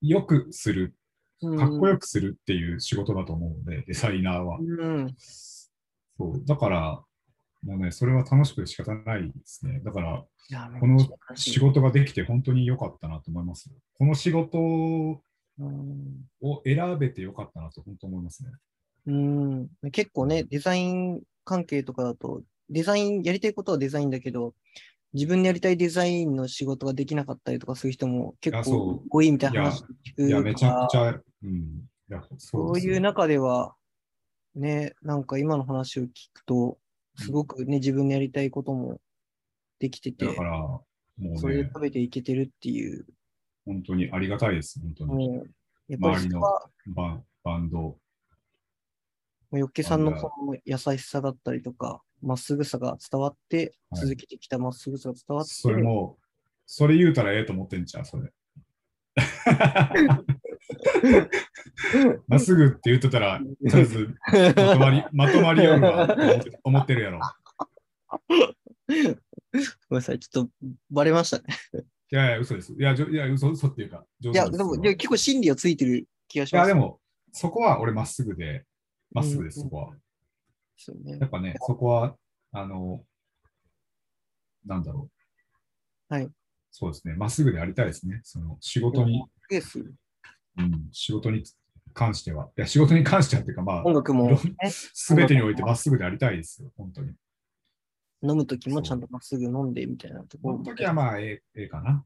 [0.00, 0.94] よくする、
[1.42, 4.58] うんかっこよくするっていう仕事だと思うので、デザイナーは。
[4.60, 5.14] うん。
[5.18, 7.02] そう、だから、
[7.64, 9.80] もうね、それは楽しくて仕方ないですね。
[9.84, 10.24] だから、
[10.78, 10.98] この
[11.34, 13.74] 仕事ができて本当に良かったなと思いますよ。
[13.98, 15.22] この仕事を
[15.58, 16.26] うん
[16.64, 18.50] 選べて良かったなと本当思いますね。
[19.06, 24.54] うん、結構ね、デザイン関係とかだと、デザイン、やりたいことはデザインだけど、
[25.12, 31.50] 自分でやりたいデザインの仕事ができなかったりとかする人も結構多いみたいな話聞くいや、めちゃくちゃ、うん。
[31.50, 33.74] いや、そそううですよいう中では、
[34.54, 36.78] ね、なんか今の話を聞くと、
[37.16, 39.00] すごくね、自分のやりたいことも
[39.80, 40.84] できててだか、ら、も
[41.36, 43.04] そうれでね、食べていけてるっていう、
[43.66, 45.34] 本当にありがたいです、本当に。
[45.88, 47.98] やっぱりそれは、バンバンド。
[49.52, 56.16] よっけさんのその優しさだったりとか、まっすぐさが伝わって、はい続けてきたまっすぐさが伝わって、それも、
[56.64, 58.30] それ言うたらええと思ってんじゃん、それ。
[62.28, 64.14] まっすぐって言ってたら、とりあえず
[64.54, 66.16] まとまり、まとまりよるわ
[66.62, 67.20] 思ってるやろ。
[68.86, 69.16] ごめん
[69.90, 70.52] なさい、ちょっと
[70.90, 71.44] バレましたね。
[72.12, 72.72] いやいや、嘘です。
[72.72, 76.68] いや、じょいや嘘嘘っていうか、いいや、でも、いや結構真理はついてる気がしいや、ます。
[76.68, 77.00] でも、
[77.32, 78.64] そこは俺まっすぐで、
[79.12, 79.94] まっすぐです、うんそこは。
[80.80, 82.16] ですよねやっぱね、そこは、
[82.52, 83.04] あの、
[84.64, 85.10] なんだろ
[86.10, 86.14] う。
[86.14, 86.30] はい。
[86.70, 88.20] そうですね、まっすぐでありたいですね。
[88.24, 89.78] その仕事に、です。
[89.78, 91.44] うん、仕事に
[91.92, 92.50] 関しては。
[92.56, 94.40] いや、仕事に関してはっていうか、まあ音、楽も、ね、
[94.70, 97.14] すべてにおいてまっすぐでありたいですよ、本当に。
[98.22, 100.58] 飲むときもちゃんとまっすぐ飲んでみたいなところ。
[100.58, 102.04] この時はまあ、ええ ええかな。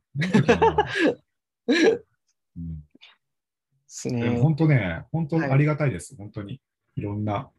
[2.56, 2.84] うんで
[3.86, 4.40] すね。
[4.40, 6.60] 本当ね、本当はいありがたいです、本当に。
[6.96, 7.50] いろんな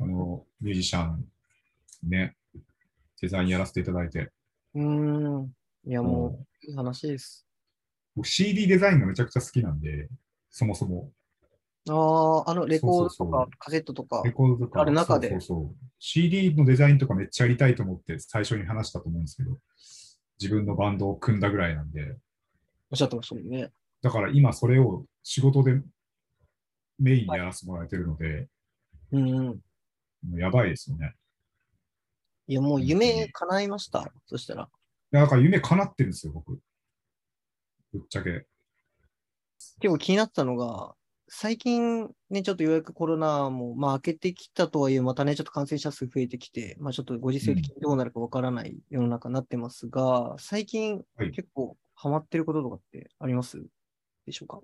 [0.00, 1.24] あのミュージシャン、
[2.08, 2.34] ね、
[3.20, 4.30] デザインやらせていただいて、
[4.74, 5.52] うーん。
[5.86, 7.46] いや、もう、いい話です。
[8.16, 10.08] 僕 CD デザインがめちゃくちゃ好きなんで、
[10.50, 11.10] そもそも。
[11.88, 14.32] ああ、あの、レコードとかカセットとかレ。
[14.32, 19.58] コードとか、ある中でそうそうそう CD のデザインとかめっちゃやりたいと思って最初に話したと思うんですけど、
[20.40, 22.16] 自分のバンドを組んだぐらいなんで、
[22.90, 23.70] おっしゃってましたもんね。
[24.02, 25.80] だから今それを仕事で
[26.98, 28.48] メインにやらせてもらえてるので、
[29.12, 29.60] うんうん。
[30.28, 31.14] もうやばいですよね。
[32.46, 34.12] いや、もう夢叶いました。
[34.26, 34.68] そしたら。
[35.12, 36.60] いやだから夢叶ってるんですよ、僕。
[37.92, 38.46] ぶっちゃけ。
[39.80, 40.94] 結構気になってたのが、
[41.28, 53.62] 最近ね、ちょっとようやくコロナも、まあ、明けてきたとはいえ、またね、ちょっと感染者数増えてきて、まあ、ちょっとご時世的にどうなるかわからない世の中になってますが、最近はい結構ハマってることとかってあります？
[54.26, 54.60] でしょうか？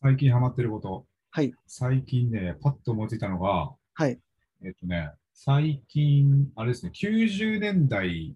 [0.00, 1.06] 最近ハマってること。
[1.30, 1.52] はい。
[1.66, 4.18] 最近ね、パッと思いついたのが、はい。
[4.64, 8.34] えっとね、最近、あれですね、90年代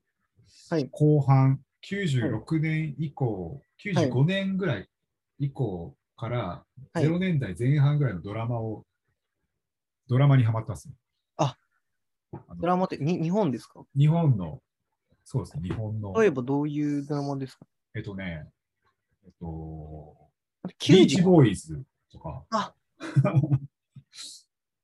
[0.71, 0.89] はい。
[0.91, 3.61] 後半、96年以降、
[3.95, 4.09] はい。
[4.11, 4.89] 95年ぐらい
[5.39, 7.05] 以降から、はい。
[7.05, 8.85] 0年代前半ぐらいのドラマを、
[10.09, 10.95] ドラマにハマってますね。
[11.39, 11.57] あ
[12.57, 13.85] ドラマってに日本ですか？
[13.97, 14.63] 日本の、
[15.25, 17.67] そうですね、日本の、例えばどういうドラマですか？
[17.95, 18.47] えっとね、
[19.25, 20.17] えっと、
[20.89, 22.45] ビーチ ?90 ボーイズとか、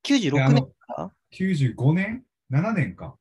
[0.04, 1.12] 96であの年から？
[1.32, 3.16] 95年 ?7 年か。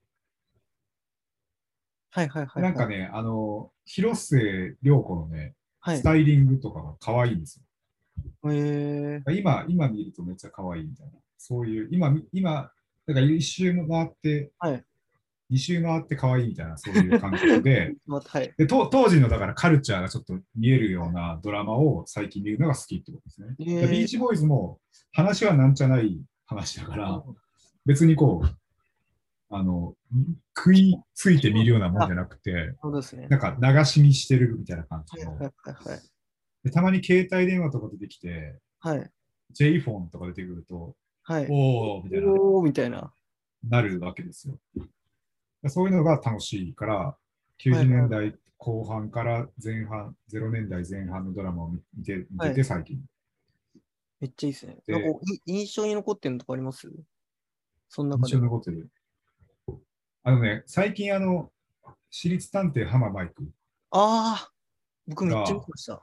[2.11, 2.63] はいはいはい。
[2.63, 6.03] なんか、ね、あの、広末涼子のね、はいス。
[6.03, 7.61] タイリングとかが可愛いんです
[8.45, 9.37] えー、よ。
[9.37, 11.13] 今、今見るとめっちゃ可愛いみたいな。
[11.37, 12.71] そういう、今、今、
[13.05, 14.83] だから一周回って、はい
[15.49, 18.53] 二周回って可愛いみたいな、そういう感覚で はい。
[18.57, 23.55] でと、当時のだからカルチャーがちょっと見えるようなドラマを最近見るのが好きってことですね。
[23.59, 24.79] えーでビーチボーイズも
[25.13, 27.23] 話はなんじゃない話だから、
[27.87, 28.47] 別にこう、
[29.49, 29.95] あの、
[30.55, 33.27] 食いついて見るようなもんじゃなくて、そうですね。
[33.29, 35.31] なんか流し見してるみたいな感じの。
[35.31, 35.99] はいはいはいはい。
[36.63, 39.11] でたまに携帯電話とか出てきて、はい。
[39.51, 41.47] J フォンとか出てくると、はい。
[41.49, 43.13] おーみたいな、おーみたいな。
[43.67, 44.59] なるわけですよ。
[45.67, 47.15] そういうのが楽しいから、はいはい
[47.59, 53.01] 90年代後半から前半、0年代前半のドラマを見て見てて、最近。
[54.19, 54.77] めっちゃいいですね。
[54.85, 56.87] でなんか印象に残ってるのとかあります？
[57.89, 58.37] その印象中で。
[58.37, 58.89] に残ってる。
[60.23, 61.51] あのね、最近あの、
[62.09, 63.49] 私立探偵浜マイク、
[63.91, 64.51] ああ、
[65.07, 66.01] 僕めっちゃ見てました。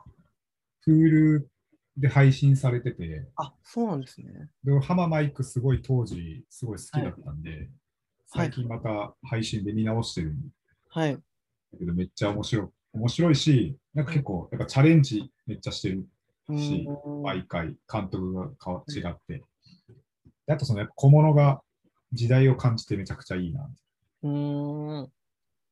[0.87, 1.45] Hulu
[1.97, 4.49] で配信されてて、あ、そうなんですね。
[4.65, 7.69] で浜マイクすごい当時すごい好きだったんで、はい
[8.27, 10.37] 最近また配信で見直してるん
[10.89, 11.15] はい。
[11.15, 11.21] だ
[11.79, 16.05] けどめっちゃ面白い面白いし、なんか結構やっぱチャレンジめっちゃしてる
[16.49, 19.45] うしーん毎回監督が変わ違って。
[20.47, 21.63] であとそのやっぱ小物が
[22.15, 23.69] 時代を感じてめちゃくちゃいいな。
[24.23, 25.13] うーん。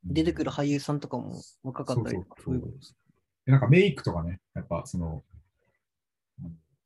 [0.05, 2.73] 出てくる俳優さんとかも若かったりとか、そそういうこと
[3.47, 5.23] でなんかメイクとかね、やっぱその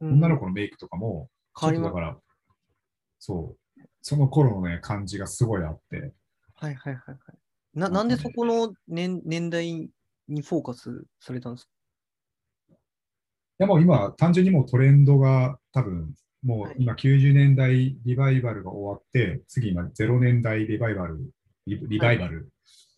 [0.01, 2.19] うん女の子のメイクとかも、変わりだから、
[3.19, 6.12] そう、その頃のね、感じがすごいあって、
[6.57, 7.19] はいはいはいはい。
[7.73, 9.90] ななんでそこの年年代
[10.29, 11.71] にフォーカスされたんですか？
[12.75, 12.77] い
[13.61, 16.14] やもう今、単純にもうトレンドが多分、
[16.47, 21.19] もう今90年代リバイバルが終わって、次今0年代リバイバル、
[21.67, 22.49] リリバイバル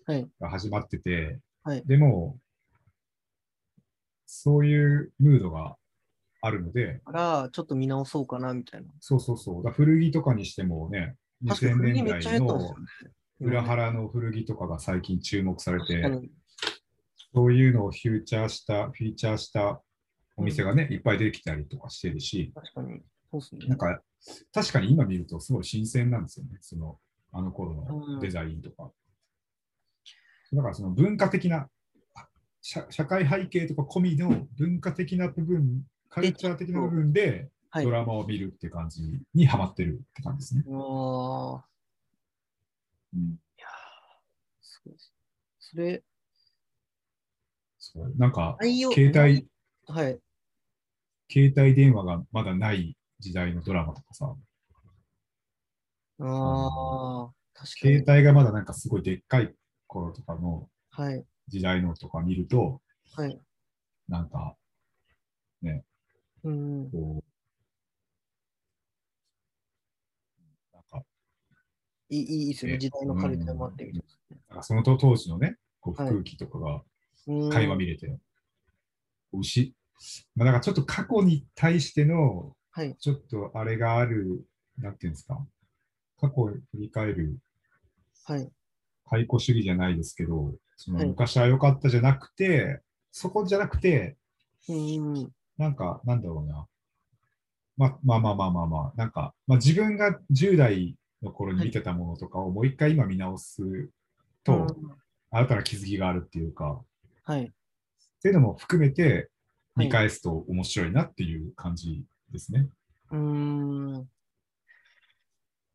[0.04, 0.28] はい。
[0.38, 2.38] が始まってて、はいでも、
[4.26, 5.76] そういうムードが
[6.42, 8.88] あるので、から、ちょっと見直そうかなみたいな。
[9.00, 12.74] そうそうそう、だ古着とかにしてもね、2000確かに古着年代のね。
[13.40, 16.28] 裏腹の古着とかが最近注目されて。
[17.34, 19.80] そういうのをフューチャーした、フィーチャーした
[20.36, 23.00] お店がね、いっぱい出てきたりとかしてるし、確かに。
[23.30, 23.66] そうですね。
[23.66, 24.02] なんか、
[24.52, 26.98] 確かに今見るとすごい新鮮なんですよね、その、
[27.32, 28.90] あの頃うんのデザインとか。
[30.52, 31.68] だからその文化的な、
[32.60, 37.84] 社社会背景とか込みの文化的な部分、カルチャー的な部分ではい。
[37.84, 40.64] ドラマを見るって感じにハマってるって感じですね。
[40.66, 41.64] うわ
[43.14, 45.12] うん、ーいやーすごいです。
[45.60, 46.02] それ、
[47.78, 48.56] そうなんか、
[48.94, 49.46] 携帯、
[49.86, 50.18] はい。
[51.30, 54.34] 携帯電話がまだない時代のドラマとかさ、
[56.20, 58.02] ああ、確か携に。
[58.10, 59.54] 帯がまだなんかすごいでっかい
[59.86, 61.24] 頃とかのはい。
[61.48, 62.82] 時代のとか見ると、
[63.16, 63.40] はい。
[64.08, 64.56] なんか、
[66.42, 66.90] うん。
[66.90, 67.24] こう、
[70.76, 71.06] なんか、
[72.10, 72.76] いいいいですよね。
[72.76, 76.82] え時代のカルチャーもあってみたいなその当時のね、こうはい空気とかが
[77.26, 77.34] な。
[77.34, 78.18] うん垣間見れて、
[79.32, 79.74] 牛、
[80.34, 82.94] まあ、なんかちょっと過去に対しての、はい。
[82.96, 84.46] ちょっとあれがある、
[84.78, 85.44] なんていうんですか、
[86.20, 87.36] 過去を振り返る
[88.24, 88.48] はい。
[89.10, 94.16] 解雇主義じゃないですけど、そのはい昔は良かったじゃなくて、そこじゃなくて、
[94.68, 95.32] うん。
[95.56, 96.68] なんか、なんだろうな。
[97.76, 103.90] ままあまあまあまあまあ、なんか、まあ、自分が10代の頃に見てたものとかをもう一回今見直す
[104.44, 104.98] と、うん
[105.30, 106.80] 新たな気づきがあるっていうか、
[107.24, 107.42] はい。
[107.42, 107.50] っ
[108.22, 109.28] ていうのも含めて
[109.74, 112.68] はい見返すと面白いなっていう感じですね。
[113.10, 114.08] うーん。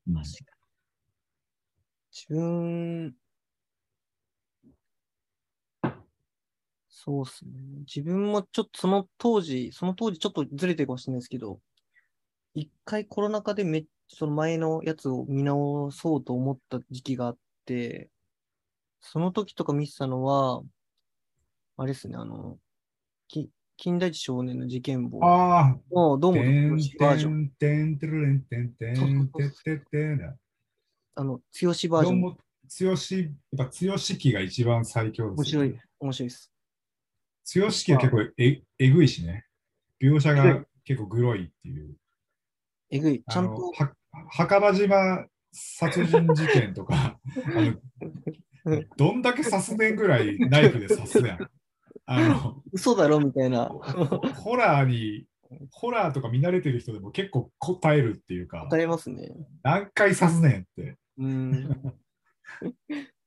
[0.08, 0.63] うん確かに。
[2.12, 3.18] 自分、
[6.89, 7.52] そうっすね。
[7.88, 11.60] 自分もちょっとその当時、その当時ちょっとずれてるかもしれないですけど、
[12.56, 18.12] 一回コロナ禍でめその前のやつを見直そうと思った時期があって、
[19.02, 20.63] その時とか見てたのは、
[21.78, 22.58] あれですね、あの、
[23.28, 23.50] き
[23.84, 27.52] 金田一少年の事件簿のどうもバージョン。
[31.15, 32.38] あの、強しバージョン、どうも、
[32.69, 35.60] 強し、やっぱ強し期が一番最強ですよ。
[35.60, 36.54] 面白い、面白いです。
[37.43, 39.48] 強し期は結構ええぐいしね。
[40.02, 41.93] 描写が結構グロいっていう。
[42.89, 43.91] えぐい、ちゃんと、は
[44.30, 47.19] 墓場島殺人事件とか、
[47.54, 51.50] あのどんだけ刺すねんぐらいナイフで刺すやん。
[52.06, 55.26] あの 嘘だろみたいな、ホラーに、
[55.72, 59.32] ホラーとか見慣れてる人でも結構答えるっていうか、答えますね。
[59.63, 60.98] 何回刺すねんって。
[61.18, 61.94] うん。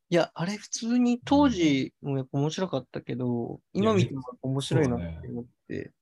[0.09, 5.93] いや、あれ普通に当時もやっぱ面白かったけど、今見ても面白いなって思って、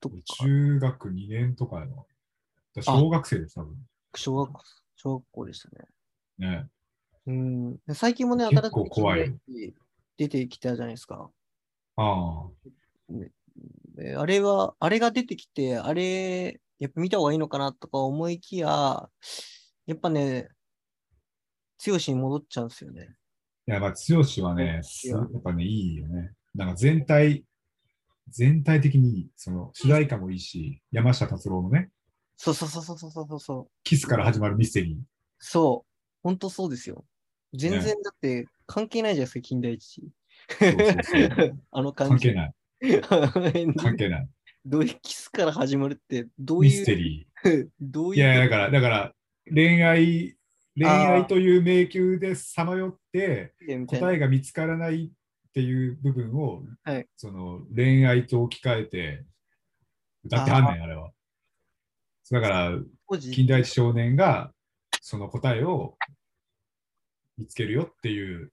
[0.00, 2.06] とか、中学2年とかの、
[2.82, 3.76] 小学生です、多分。
[4.14, 4.62] 小学校、
[4.96, 5.86] 小学校でしたね。
[6.38, 6.68] ね。
[7.26, 7.78] うん。
[7.94, 8.70] 最近もね、新し
[9.48, 9.74] い
[10.16, 11.30] 出てきたじゃないですか。
[12.00, 12.48] あ
[14.06, 14.26] あ。
[14.26, 19.08] れは、あれが出てきて、あれ、やっぱ見た方がいいのかなとか思いきや、
[19.86, 20.48] やっぱね、
[21.78, 23.14] 強しに戻っちゃうんですよね。
[23.66, 26.32] いや、まあ、剛はね、すやっぱね、いいよね。
[26.54, 27.44] なんか全体、
[28.28, 29.28] 全体的に。
[29.36, 31.90] その、主題歌もいいし、山下達郎のね、
[32.36, 33.70] そうそうそうそうそうそうそう。
[33.84, 34.96] キスから始まるミステリー。
[35.38, 35.90] そう。
[36.22, 37.04] 本当そうですよ。
[37.52, 40.08] 全然ねだって関係ないじゃないですか、金田一。
[41.70, 42.32] あの感じ。
[42.32, 42.54] 関係ない。
[42.82, 43.74] い。
[43.76, 44.28] 関係ない。
[44.64, 47.68] どういうキスから始まるって、どうミいう、ステリー。
[47.80, 48.16] どういう。
[48.16, 49.14] いや、だから、だから、
[49.52, 50.36] 恋愛、
[50.76, 53.54] 恋愛という迷宮でさまよって、
[53.86, 59.24] 答えが見つからないっていう部分を、はいその恋愛と置き換えて
[60.24, 61.12] 歌ってはんねん、あれは。
[62.30, 64.52] だから、当時近代一少年が
[65.00, 65.96] その答えを
[67.36, 68.52] 見つけるよっていう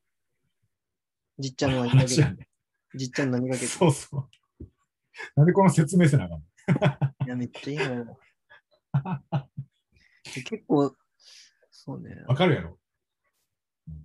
[1.40, 2.48] じっちゃんの何かけね
[2.96, 3.68] じっちゃんの何かけて。
[3.68, 4.30] そうそう。
[5.36, 6.46] なんでこの説明せなあかんの？
[7.26, 8.06] いや、めっちゃいいな。
[10.24, 10.94] 結構、
[11.72, 12.24] そうね。
[12.28, 12.78] わかるやろ？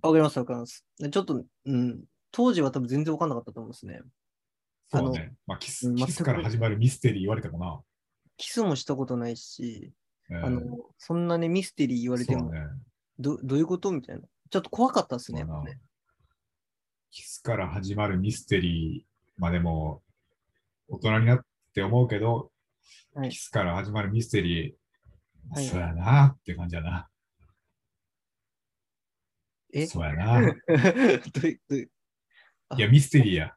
[0.01, 0.85] わかります、わかります。
[1.11, 2.03] ちょっと、うん。
[2.31, 4.01] 当時は多分全然わかんなかったと思うんですね。
[4.91, 5.33] そうね。
[5.45, 7.81] まあ、キスうんキスから始まるミステリー言われてもな。
[8.37, 9.91] キスもしたことないし、
[10.29, 10.61] えーあの、
[10.97, 12.59] そんなね、ミステリー言われても、ね。
[13.19, 13.91] どどういうこと？
[13.91, 14.21] みたいな。
[14.49, 15.49] ちょっと怖かったですね、ね。
[17.13, 20.01] キスから始まるミステリー、まあでも、
[20.89, 21.41] 大人になっ
[21.75, 22.49] て思うけど、
[23.13, 24.73] はいキスから始まるミステリー、
[25.55, 27.07] はいそうやなって感じやな。
[29.73, 29.85] え？
[29.85, 30.41] そうやな。
[32.77, 33.53] いや、ミステリーや。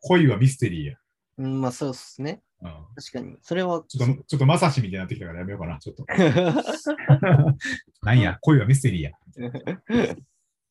[0.00, 0.98] 恋はミステリーや。
[1.36, 2.42] うん、まあそうですね。
[2.62, 3.36] うん、確かに。
[3.42, 5.78] それは、ちょっと、ちょっとまさしみたいになってきたからやめようかな。
[5.78, 6.06] ちょっと。
[8.02, 9.10] なんや、恋はミステリーや。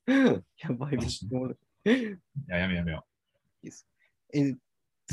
[0.57, 1.09] やばい、めっ
[1.85, 2.17] ちゃおもろいい
[2.47, 3.05] や、やめようやめよ
[4.33, 4.59] え、う。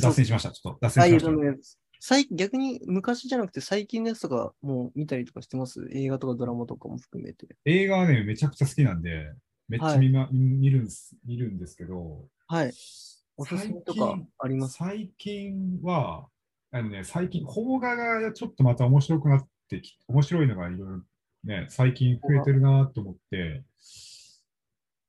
[0.01, 0.53] 脱線しました。
[0.53, 1.79] ちょっと脱あ、線しました。
[2.01, 5.89] 最逆に昔じゃなくて最近のやつとかもう見たりとかしてます？
[5.93, 7.49] 映画とかドラマとかも含めて。
[7.65, 9.33] 映画はね、めちゃくちゃ好きなんで、
[9.69, 12.73] めっちゃ見,、ま見るんです見るんですけど、はい。
[13.37, 16.29] おすすめとかあります最近は、
[16.71, 21.03] あのね、最近、邦画がちょっとまた面白くなってき面白いのがいろいろ
[21.43, 23.65] ね、最近増えてるなと思って、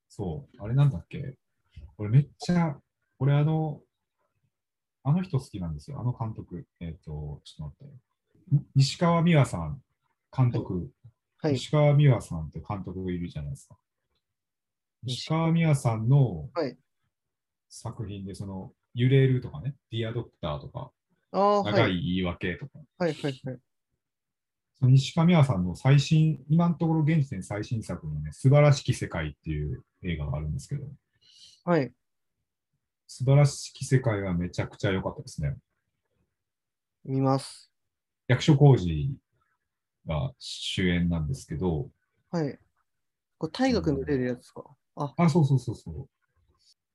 [0.10, 1.36] そう、あれなんだっけ？
[2.00, 2.78] 俺めっちゃ、
[3.20, 3.82] 俺あの、
[5.04, 6.66] あの人好きなんですよ、あの監督。
[6.80, 8.56] えっ、と、ちょっと待って。
[8.56, 9.82] に石川美和さん、
[10.36, 10.90] 監督。
[11.42, 11.56] はい。
[11.56, 13.78] 石川美和さんって監督がいるじゃないですか。
[15.06, 16.78] 石川美和さんのはい
[17.70, 20.92] 作品で、その、揺れるとかね、ディアドクターとか。
[21.32, 23.60] 長い言い訳とか、はい、はい、はい。
[24.80, 30.88] その石川美和さんの最新、今のところ現時点最新作のね、素晴らしき世界っていう映画があるんですけど、
[31.70, 31.92] はい。
[33.06, 35.56] 素晴らしき世界はめちゃくちゃ良かったですね。
[37.06, 37.72] 見ます。
[38.28, 39.16] 役所広司
[40.08, 41.92] が主演なんですけど、
[42.32, 42.58] はい。
[43.38, 44.64] これ大学の出るやつですか？
[44.96, 46.10] あ、あ、そうそうそうそう。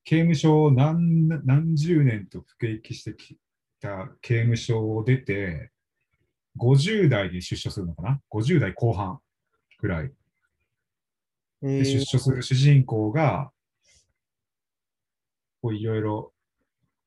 [0.03, 3.39] 刑務所を何何十年と服役してき
[3.81, 5.71] た刑務所を出て、
[6.57, 9.21] 50代で出所するのかな ?50 代後半
[9.79, 10.11] ぐらい
[11.63, 13.53] えで出所する主人公が、
[15.65, 16.35] こういろいろ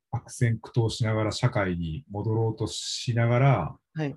[0.09, 4.15] 悪戦苦闘しながら社会に戻ろうとしながら、はい。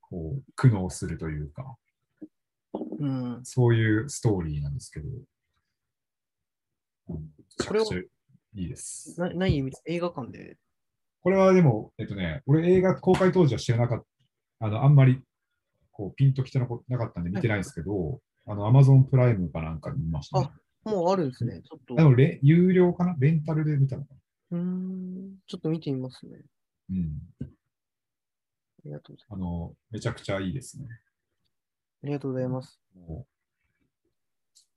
[0.00, 1.76] こう苦悩するというか、
[2.98, 3.40] うん。
[3.44, 5.06] そういうストーリーなんですけど、
[7.10, 8.04] うんめちゃこれをくちゃい
[8.54, 9.14] いです。
[9.20, 10.56] な、何見映画館で？
[11.20, 14.04] これはでも、えっとね、俺映画公開当時は知らなかっ
[14.58, 15.22] た、あの、あんまり、
[15.92, 20.50] こう、ピンときてなかったんで見てないんですけど、あの、アマゾンプライムかなんかで見ました、ね。
[20.84, 21.62] もうあるんですね。
[21.62, 21.94] ちょっと。
[21.94, 23.16] でもレ、有料かな？
[23.18, 24.14] レンタルで見たのか
[24.50, 24.58] な？
[24.58, 25.36] うーん。
[25.46, 26.42] ちょっと見てみますね。
[26.90, 27.18] うん。
[27.40, 27.44] あ
[28.84, 30.84] りがとうございあの、めちゃくちゃいいですね。
[30.86, 31.00] ます。
[32.02, 32.80] ありがとうございます。
[32.94, 33.26] も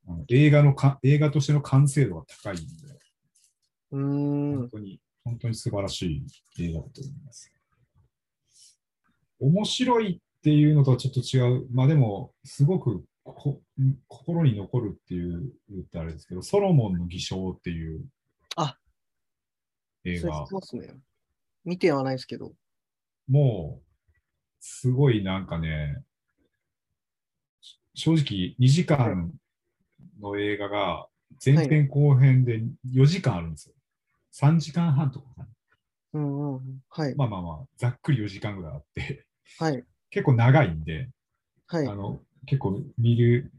[0.07, 2.63] うあの映画のか、映画としての完成度が高いんで、
[3.91, 4.69] うーん本。
[4.69, 6.25] 当に、本当に素晴らしい
[6.63, 7.51] 映画だと思います。
[9.39, 11.67] 面白いっていうのとはちょっと違う。
[11.71, 13.03] まあでも、すごくこ
[14.07, 18.05] 心に残るっていう言ってあれですけど、ソロモンの偽証っていう
[18.55, 18.77] あ
[20.03, 20.95] 映画すね。
[21.65, 22.53] 見てはないですけど。
[23.27, 23.83] もう、
[24.59, 26.01] すごいなんかね、
[27.93, 29.33] 正直2時間
[30.21, 31.07] の映画が
[31.43, 32.63] 前編後編で
[32.93, 33.73] 4時間あるんですよ。
[34.33, 35.47] 3時間半とかかな。
[36.13, 36.79] うんうんうん。
[36.89, 37.15] はい。
[37.15, 39.25] まあまあまあ、ざっくり4時間ぐらいあって、
[39.59, 39.83] はい。
[40.09, 41.09] 結構長いんで、
[41.67, 41.95] はいあ。
[41.95, 43.51] の結構見る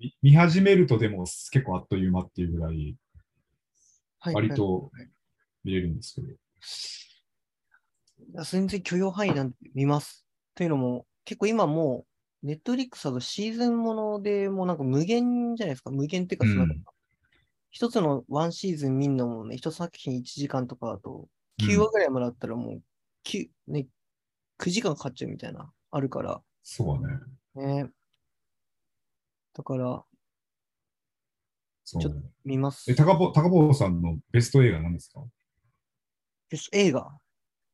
[0.00, 2.96] 見、見始めるとでも結構あっという間っていうぐらい、
[4.20, 5.08] はい割とはい
[5.64, 6.32] 見れるんですけど、い
[8.34, 10.26] や全然許容範囲なんで見ます。
[10.54, 12.06] というのも、結構今も
[12.42, 15.90] う、ネットフリックスだとシーズンものでもうなんか無限じゃないですか。
[15.90, 16.84] 無限っていうか、そのうん
[17.70, 21.28] 一つのワンシーズン見んのもね、一作品1時間とかだと、
[21.60, 22.82] うん9話ぐらいまでだったらもう、
[23.24, 23.86] 9、ね、
[24.58, 27.20] 9時間かかっちゃうみたいな、あるから、そうだね。
[27.54, 27.90] ね。
[29.54, 30.04] だから、
[31.84, 32.94] ちょそうね見ますえ、。
[32.94, 35.20] 高坊高坊さんのベスト映画なんですか？
[35.20, 37.18] よし映画、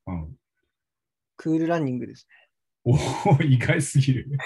[0.06, 0.36] うん。
[1.36, 2.26] クールランニングです
[2.84, 2.96] おお、
[3.42, 4.28] 意外すぎる。
[4.30, 4.38] ね。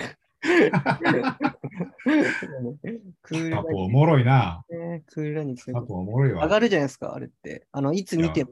[3.22, 4.64] クールランニンタポおもろいな。
[4.68, 5.02] グ、ね。
[5.06, 6.48] クールランニングすタポおもろい上わ。
[6.48, 7.66] がるじゃないですか、あれって。
[7.72, 8.50] あの、いつ見ても、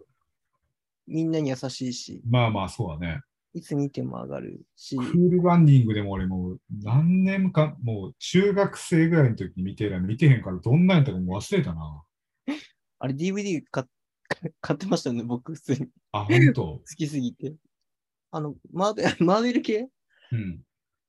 [1.06, 3.20] みんなに優しいし、まあまあ、そうだね。
[3.54, 12.02] いつ見ても上がるしク、ールランニングでも俺もう何年か、もう中学生ぐらいの時に見てら見てへんからどんなんやったかもう忘れたな。
[12.98, 13.86] あれ DVD 買っ
[14.60, 15.88] 買ってましたよね、僕、普通に。
[16.12, 16.62] あ、ほんと。
[16.80, 17.54] 好きすぎて。
[18.30, 19.88] あの、マーベ マーベル系？
[20.32, 20.62] うん。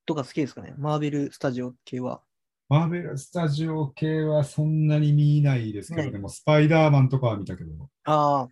[0.05, 0.73] とか好きですかね？
[0.77, 2.21] マーベルスタジオ系は。
[2.69, 8.49] マーベルスタジオ系はそんなに見ないですけど、はいでもスパイダーマンとかは見たけど、ああ。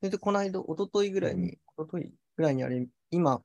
[0.00, 3.42] それで、この間、一昨日ぐらいに、一昨日ぐらいにあれ、今、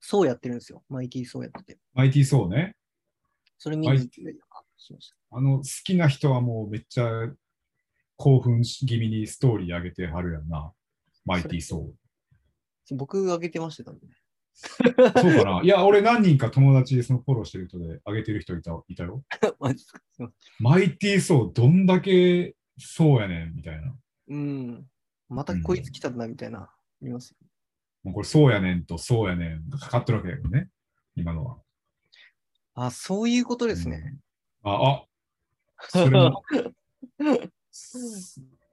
[0.00, 0.82] そうやってるんですよ。
[0.88, 1.78] マイティーそうやってて。
[1.92, 2.74] マイティー・ソーね。
[3.58, 4.20] それ見に行って。
[5.30, 7.30] あの、好きな人はもうめっちゃ
[8.16, 10.72] 興奮し気味にストーリー上げてはるやんな。
[11.24, 11.86] マイティー・ソ
[12.92, 13.98] 僕が上げてましたね。
[14.82, 15.20] ー。
[15.20, 15.60] そうかな。
[15.62, 19.22] いや、俺何人か友達でそのフォローしてる人で上げてる人いたいたよ。
[20.58, 23.94] マイティー・ソー、どんだけそうやねんみたいな。
[24.28, 24.86] うん。
[25.28, 27.36] またこいつ来たな、みたいな、見ますよ。
[28.02, 30.68] もうこれそうやねんとそうやねんがかかってるわけだよね。
[31.16, 31.58] 今のは。
[32.74, 34.16] あ、そういうことですね。
[34.62, 35.06] あ、あ、
[35.88, 36.42] それも、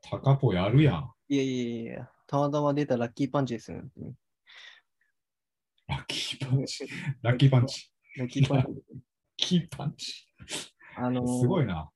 [0.10, 1.12] 高ポやるやん。
[1.30, 4.14] いやいやいや、たまたま出たラッキーパンチですよね。
[5.88, 6.88] ラッキーパンチ。
[7.22, 7.92] ラッキーパンチ。
[8.18, 8.70] ラッキーパンチ。
[9.38, 10.28] キーパンチ。
[10.96, 11.90] あのーすごいな。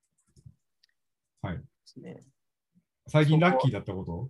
[1.42, 1.64] はい。
[2.02, 2.22] ね。
[3.08, 4.30] 最近ラッキーだったこと？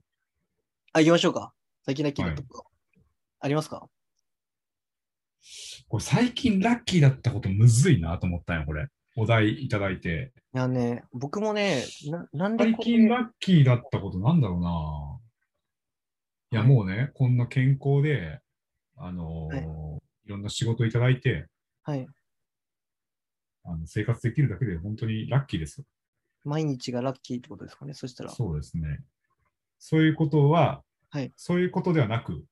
[0.93, 1.53] あ、行きましょうか。
[1.83, 2.70] 最近ラッキーだったこと。
[3.41, 3.89] ありますか？
[5.87, 8.87] これ最近ラッキーだったことむずいなと思ったんよ、これ。
[9.17, 10.31] お題いただいて。
[10.53, 15.19] いやね、僕もね、ななんで最近ラッキーだったことなんだろうな。
[16.51, 18.39] いや、はいもうね、こんな健康で、
[18.95, 19.63] あのーはい
[20.25, 21.47] い、ろんな仕事いただいて
[21.83, 22.07] はい。
[23.63, 25.85] あの、生活できるだけで本当にラッキーですよ。
[26.43, 27.93] 毎日がラッキーってことですかね。
[27.93, 28.29] そしたら。
[28.29, 29.01] そうですね。
[29.79, 32.45] そういうことは、はいそういうことではなく、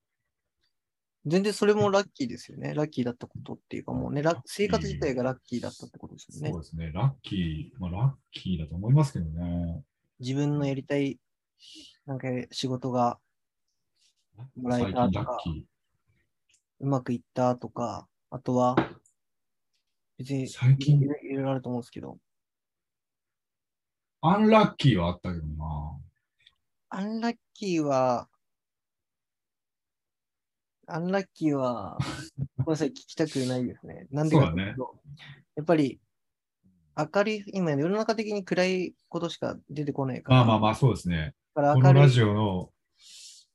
[1.25, 2.73] 全然それもラッキーですよね。
[2.73, 6.61] ラッキーだったことっていうか、もうね、生活自体がラッキーだったってことですよねそう。
[6.61, 6.91] ですね。
[6.93, 9.83] ラッキー、まあ、ラッキーだと思いますけどね。
[10.19, 11.19] 自分のやりたい、
[12.05, 13.19] なんか仕事が
[14.55, 15.37] もらえたとか
[16.79, 18.77] うまくいったとか、あとは、
[20.17, 21.01] 別に最近？
[21.01, 24.27] いろいろあると思うんですけど、ー。
[24.27, 25.99] アンラッキーはあったけどな。
[26.91, 28.28] アンラッキーは、
[30.89, 31.97] アンラッキーは、
[32.57, 34.07] ごめんなさい、聞きたくないですね。
[34.11, 35.01] なんでかっていうと、
[35.55, 35.99] やっぱり、
[36.97, 41.33] 明るい、今世の中的に暗いことしか出てこないから、まあまあまあ、そうですね。
[41.55, 42.73] だから明るいこのラジオの、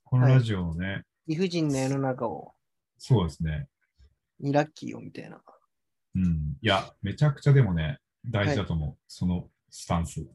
[0.04, 2.54] このラジオのね、理不尽な世の中を、
[2.98, 3.68] そうですね。
[4.40, 5.40] にラッキーをみたいな。
[6.14, 6.56] うん。
[6.60, 8.96] いや、めちゃくちゃでもね、大事だと思う。
[9.06, 10.26] そのスタンス。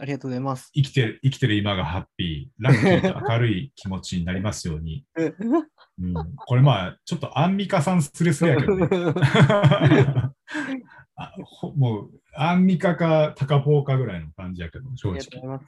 [0.00, 0.70] ありがとうございます。
[0.74, 5.04] 生きてる、生きてる今がハッピー、ラッキーと明るい気持ちになりますように。
[6.00, 8.86] うん、これまあ、ちょっとアンミカさんスレスレやけどね。
[11.74, 15.60] もう、アンミカかタカポーかぐらいの感じやけど、正直。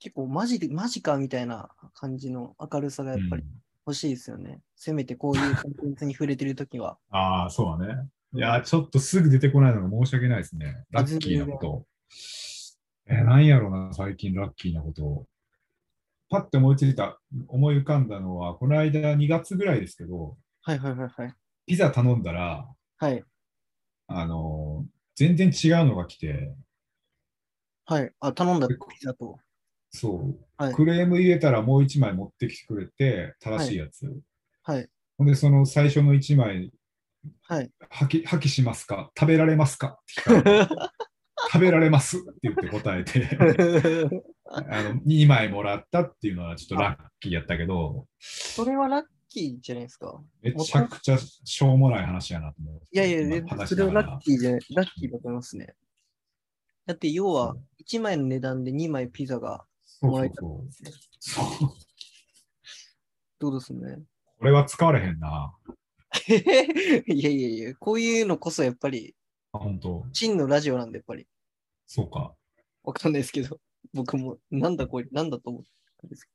[0.00, 4.60] 結構マジで、マジかみたいな感じの明るさがやっぱりうん欲しいですよね。
[4.76, 6.98] せめてこういうコンテンツに触れてるときは。
[7.10, 8.06] ああ、そうだね。
[8.34, 10.84] いやー、ちょっとすぐ出てこないのが申し訳ないですね。
[10.90, 11.86] ラッキーなこと。
[13.06, 15.26] えー、なんやろうな、最近ラッキーなこと。
[16.28, 21.34] パッて思いついた、思い浮かんだのは、この間2月ぐらいですけど、はいはいはいはい。
[21.66, 22.68] ピザ頼んだら、
[22.98, 23.22] はい。
[24.08, 26.54] あのー全然違うのが来て、
[27.86, 28.12] はい。
[28.20, 29.36] あ、頼んだピザと。
[29.90, 34.06] そう、はいクレーム入れたらもう1枚持ってきてくれて、正しいやつ。
[34.62, 34.88] はい。
[35.16, 36.70] ほんで、その最初の1枚、
[37.42, 37.70] はい。
[37.90, 39.10] 破棄破棄しますか？
[39.18, 39.88] 食べられますか？
[39.88, 40.74] って聞かれて
[41.52, 43.28] 食べられますって言って答えて、
[44.50, 50.20] あの2枚もらったっていうのはちょっとラッキーやったけど、それはラッキーじゃないですか。
[50.42, 52.80] めちゃくちゃしょうもない話やなと思う。
[52.90, 55.74] いやいや、それはラッキーじゃない、ラッキーだと思いますね。
[56.86, 57.56] だって要は
[57.86, 60.90] 1枚の値段で2枚ピザがそうもらそうえたんそうですね。
[61.20, 61.70] そう。
[63.38, 63.98] どうですね？
[64.38, 65.54] これは使われへんな。
[67.06, 69.14] いやいやいや、こういうのこそやっぱり、
[69.52, 70.06] あ本当。
[70.12, 71.26] 真のラジオなんでやっぱり、
[71.86, 72.34] そうか。
[72.82, 73.60] わかんないですけど、
[73.92, 75.62] 僕もなんだこれ、なんだと思っ
[76.00, 76.30] たんですけ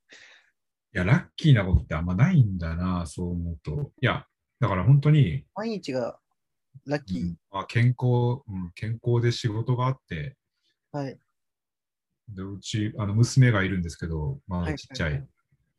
[0.96, 3.92] いや、ラッキーなことってあんまないんだな、そう思うと。
[4.02, 4.28] いや、
[4.60, 6.20] だから本当に、ど、毎日が
[6.86, 7.22] ラッキー。
[7.22, 7.38] うん。
[7.52, 10.38] まあ、健康、うん、健康で仕事があって、
[10.92, 11.18] はい。
[12.30, 15.26] でうちあの娘がいるんですけど、まはいだちっちゃい、はい。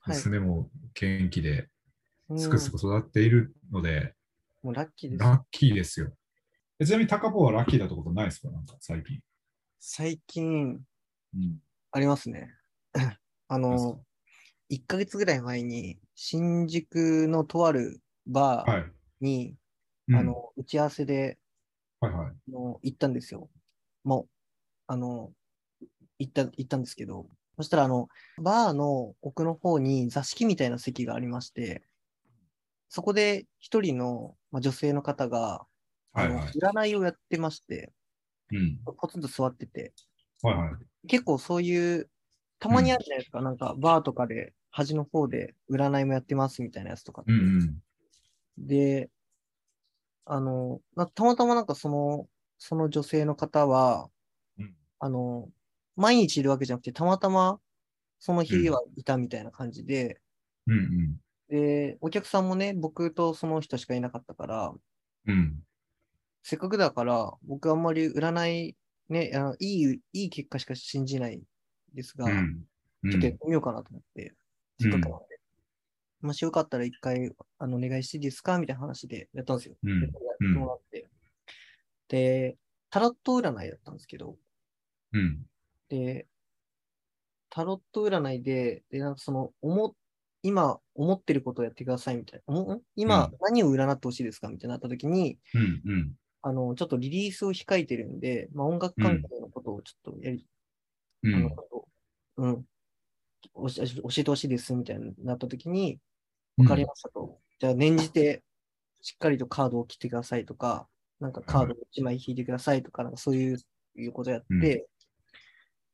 [0.09, 1.69] 娘も元気で、うん
[2.39, 4.15] すくすく育っているので、
[4.63, 5.23] もうラッキーです。
[5.23, 6.13] ラッキーですよ。
[6.79, 8.51] えちなみに高ポはラッキーだったことないですか？
[8.51, 9.21] なんか最近。
[9.81, 10.81] 最近、
[11.35, 11.59] うん。
[11.93, 12.51] ありますね。
[13.49, 14.05] あの、
[14.71, 18.93] 1ヶ月ぐらい前に、新宿のとあるバーはい。
[19.21, 19.57] に、
[20.09, 21.39] うんあ、の、打ち合わせで
[22.01, 22.27] はいはい。
[22.29, 23.51] あの行ったんですよ。
[24.03, 24.29] もう、
[24.87, 25.33] あの、
[26.19, 28.09] 行った、行ったんですけど、そしたら、あの、
[28.39, 31.83] バーの奥の方に座敷みたいな席がありまして、
[32.89, 35.67] そこで一人の、まあ、女性の方が、
[36.13, 36.53] はいはい。
[36.59, 37.93] 占いをやってまして、
[38.53, 38.79] うん。
[38.97, 39.93] ポツンと座ってて、
[40.43, 41.09] はいはい。
[41.09, 42.09] 結構そういう、
[42.61, 47.33] たまにあるじゃないですか、なんかバーとかで端の方で占いもやってますみたいなやつとかって。
[47.33, 47.83] うんうん。
[48.59, 49.11] で、
[50.27, 52.29] あの、なたまたまなんかその、
[52.59, 54.09] その女性の方は、
[54.59, 55.49] うんあの、
[55.97, 57.61] 毎日いるわけじゃなくて、たまたま
[58.19, 60.21] その日はいたみたいな感じで、
[60.67, 61.17] うんうん。
[61.49, 64.75] で、お客さんもね、僕とその人しかいなかったから、
[65.27, 65.63] うん。
[66.43, 68.77] せっかくだから、僕あんまり占い、
[69.09, 71.43] ね、あのいい、いい結果しか信じない
[71.95, 72.65] ですが、うん。
[73.11, 74.35] ちょっとやってみようかなと思って、
[74.81, 75.35] せっかくなので。
[76.23, 79.77] もしよかったら一回、あの、お願いしていいですかみたいな話でやったんですよ。
[79.83, 81.07] うんでやってもらって。
[82.09, 82.57] で、
[82.91, 84.37] タロット占いだったんですけど、
[85.13, 85.47] うん。
[85.89, 86.27] で、
[87.51, 89.95] タロット占いで、で、なんかその、思、
[90.45, 92.79] 今思ってることをやってくださいみたいな。
[92.97, 96.13] 今うん何を占ってほしいですかみたいになった時に、うんうん。
[96.43, 100.47] あの、ちょっとリリースを控えてるんで、まあ、音楽関係のことをちょっとやり、
[101.25, 101.51] あの
[102.37, 102.51] うん。
[102.51, 102.65] うん、
[103.55, 105.99] おし教えてほしいですみたいになった時に、
[106.59, 107.39] わかりましたと。
[107.59, 108.45] じゃあ、念じて、
[109.01, 110.87] しっかりとカードを切ってくださいとか、
[111.21, 113.59] なんかカードを1枚引いてくださいとか、なんかそういう
[113.97, 114.87] いうことやって、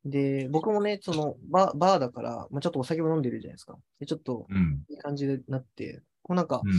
[0.05, 3.77] で、僕もね、そのバーバーだから、まあ、ちょっとお酒も飲んでるじゃないですか。
[3.99, 4.85] でちょっとうん。
[4.89, 6.73] いい感じになって、こうなんか、うん。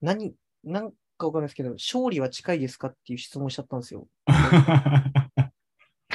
[0.00, 4.06] 何、なんかわかんないですけど、勝利は近いですかっていう質問しちゃったんですよ。
[4.26, 5.52] は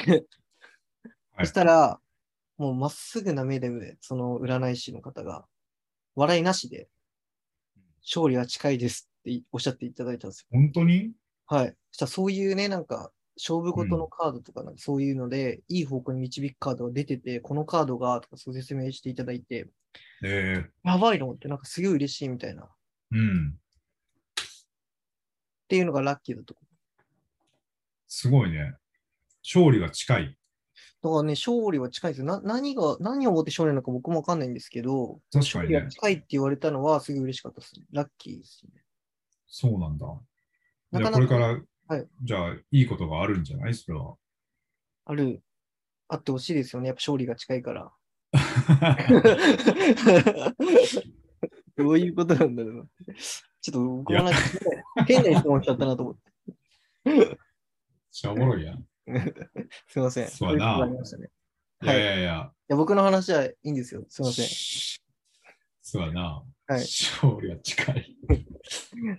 [0.06, 0.26] い
[1.38, 1.98] そしたら、
[2.58, 5.46] もうまっすぐな目で、その占い師の方が、
[6.14, 6.88] 笑いなしで、
[8.04, 10.46] 勝利は近いですっておっしゃっていただいたんですよ。
[10.52, 11.12] 本当に？
[11.46, 11.76] はい。
[11.90, 13.12] そしたらそういうね、なんか、
[13.42, 19.68] 勝負事のカードとか、なんかそういうので、いい方向に導くカードが出てて、このカードが、とかそう説明していただいて、
[20.22, 23.58] えやばいのって、なんかすげえ嬉しいみたいな、っー、うん。
[25.66, 26.54] ていうのがラッキーだと。
[28.06, 28.74] すごいね。
[29.42, 30.38] 勝利が近い。
[31.02, 32.26] だからね、勝利は近いですよ。
[32.26, 35.90] な何が、何をもって勝利なのか僕もわかんないんですけど、確か勝利がにね。
[35.90, 37.86] 近いって言われたのはすごい嬉しかったですね。
[37.90, 38.84] ラッキーですね。
[39.48, 40.06] そうなんだ。
[40.92, 41.60] なかなかあこれから、
[41.92, 43.74] はいじゃあいいことがあるんじゃない？
[43.74, 44.14] それは。
[45.04, 45.42] ある、
[46.08, 46.88] あってほしいですよね。
[46.88, 47.92] やっぱ勝利が近いから。
[51.76, 52.84] どういうことなんだろうな。
[53.60, 54.38] ちょっと僕もなんか
[55.06, 56.20] 変な質問しちゃったなと思って。
[57.04, 57.36] めっ
[58.10, 58.84] ちゃおもろいやん。
[59.88, 60.28] すいません。
[60.28, 61.28] そうやないことがありましたね。
[61.82, 64.04] いやいいやいや、や僕の話はいいんですよ。
[64.08, 64.46] すいません。
[65.82, 66.42] そうやな。
[66.68, 68.11] はい勝利は近い。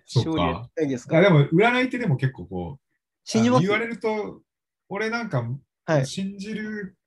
[0.05, 0.69] そうか。
[0.75, 1.17] 近いですか？
[1.17, 2.89] あでも、占いってでも結構こう、
[3.23, 4.41] 信じます言われると、
[4.89, 5.43] 俺なんか
[5.85, 6.05] はい。
[6.05, 6.97] 信じる、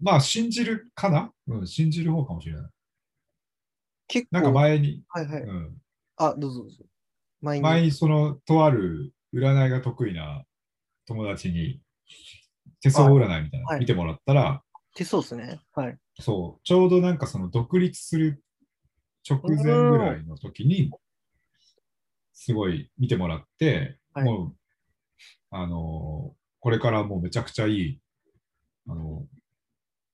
[0.00, 1.32] まあ信じるかな？
[1.48, 2.70] うん、信じる方かもしれない。
[4.08, 4.36] 結構。
[4.36, 5.42] なんか前に、はいはい。
[5.42, 5.76] うん、
[6.16, 6.84] あ、どうぞどうぞ。
[7.40, 7.62] 前に。
[7.62, 10.44] 前にその、とある占いが得意な
[11.06, 11.80] 友達に、
[12.80, 14.62] 手相占いみたいなはいの見てもらったら、
[14.94, 15.60] 手相ですね。
[15.74, 15.98] はい。
[16.20, 18.42] そう、ちょうどなんかその独立する
[19.28, 20.90] 直前ぐらいの時に、
[22.36, 24.56] すごい見てもらって、はいもう、
[25.50, 28.00] あのーこれからもうめちゃくちゃいい、
[28.88, 29.24] あの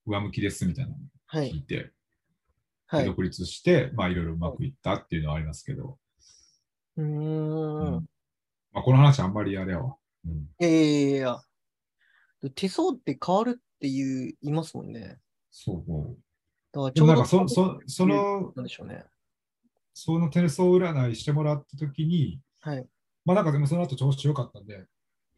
[0.05, 1.51] 上向きですみたいなのをはい。
[1.51, 1.91] 聞いて、
[2.85, 3.05] はい。
[3.05, 5.97] う独立して、まあいろいろうまくいったっていうのはありますけど。
[6.97, 8.07] うん
[8.71, 9.95] まあ、この話あんまりあれやわ。
[10.25, 11.41] うん、いやいやいや。
[12.53, 15.17] 手相って変わるっていう、言いますもんね。
[15.49, 16.17] そうそう。
[16.71, 19.05] だからでもなんかちょそ、そ、その、なんでしょうね。
[19.93, 22.85] その手相占いしてもらった時に、はい。
[23.25, 24.85] まあなんかでもその後調子良かったんで、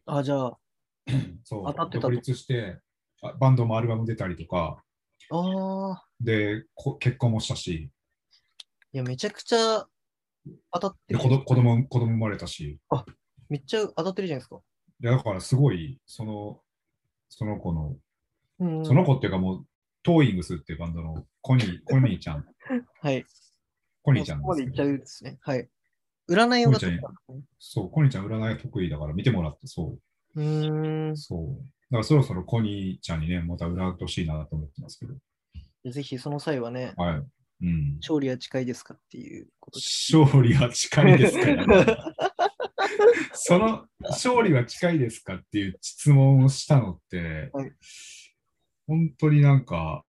[0.06, 0.58] あ、じゃあ、
[1.44, 2.80] そう当たって独立して
[3.22, 4.82] あ、バンドもアルバム出たりとか、
[5.30, 7.90] ああ、で、こ結婚もしたし、
[8.92, 9.86] いや、めちゃくちゃ
[10.72, 12.78] 当たってるで子ど子供子供生まれたし、
[13.48, 14.60] めっちゃ当たってるじゃないですか。
[15.02, 16.60] いやだからすごい、その、
[17.28, 17.96] その子の、
[18.60, 18.86] うん。
[18.86, 19.66] その子っていうかもう、
[20.02, 22.46] トーイングスっていうバンドのコニー、コニーちゃん、
[23.02, 23.26] はい。
[24.06, 25.36] コニーちゃんそこまでいっちゃうですね。
[25.42, 25.68] はい。
[26.30, 27.00] 占いをコニーちゃん
[27.58, 29.98] そう、コニーちゃん占いが得意だから見てもらって、そ
[30.36, 30.70] ううー
[31.08, 31.16] んう、。
[31.16, 31.56] そう。
[31.90, 35.14] だからそろそろコニーちゃんにね、また占ってほしいなと思ってますけど、
[35.90, 37.22] ぜひその際はね、はい。
[37.62, 37.96] うん。
[38.00, 39.84] 勝利は近いですかっていうことで。
[40.16, 42.14] 勝利は近いですか
[43.34, 47.72] その勝利は近いですかっていう質問をしたのって、はい
[48.86, 50.04] 本当になんか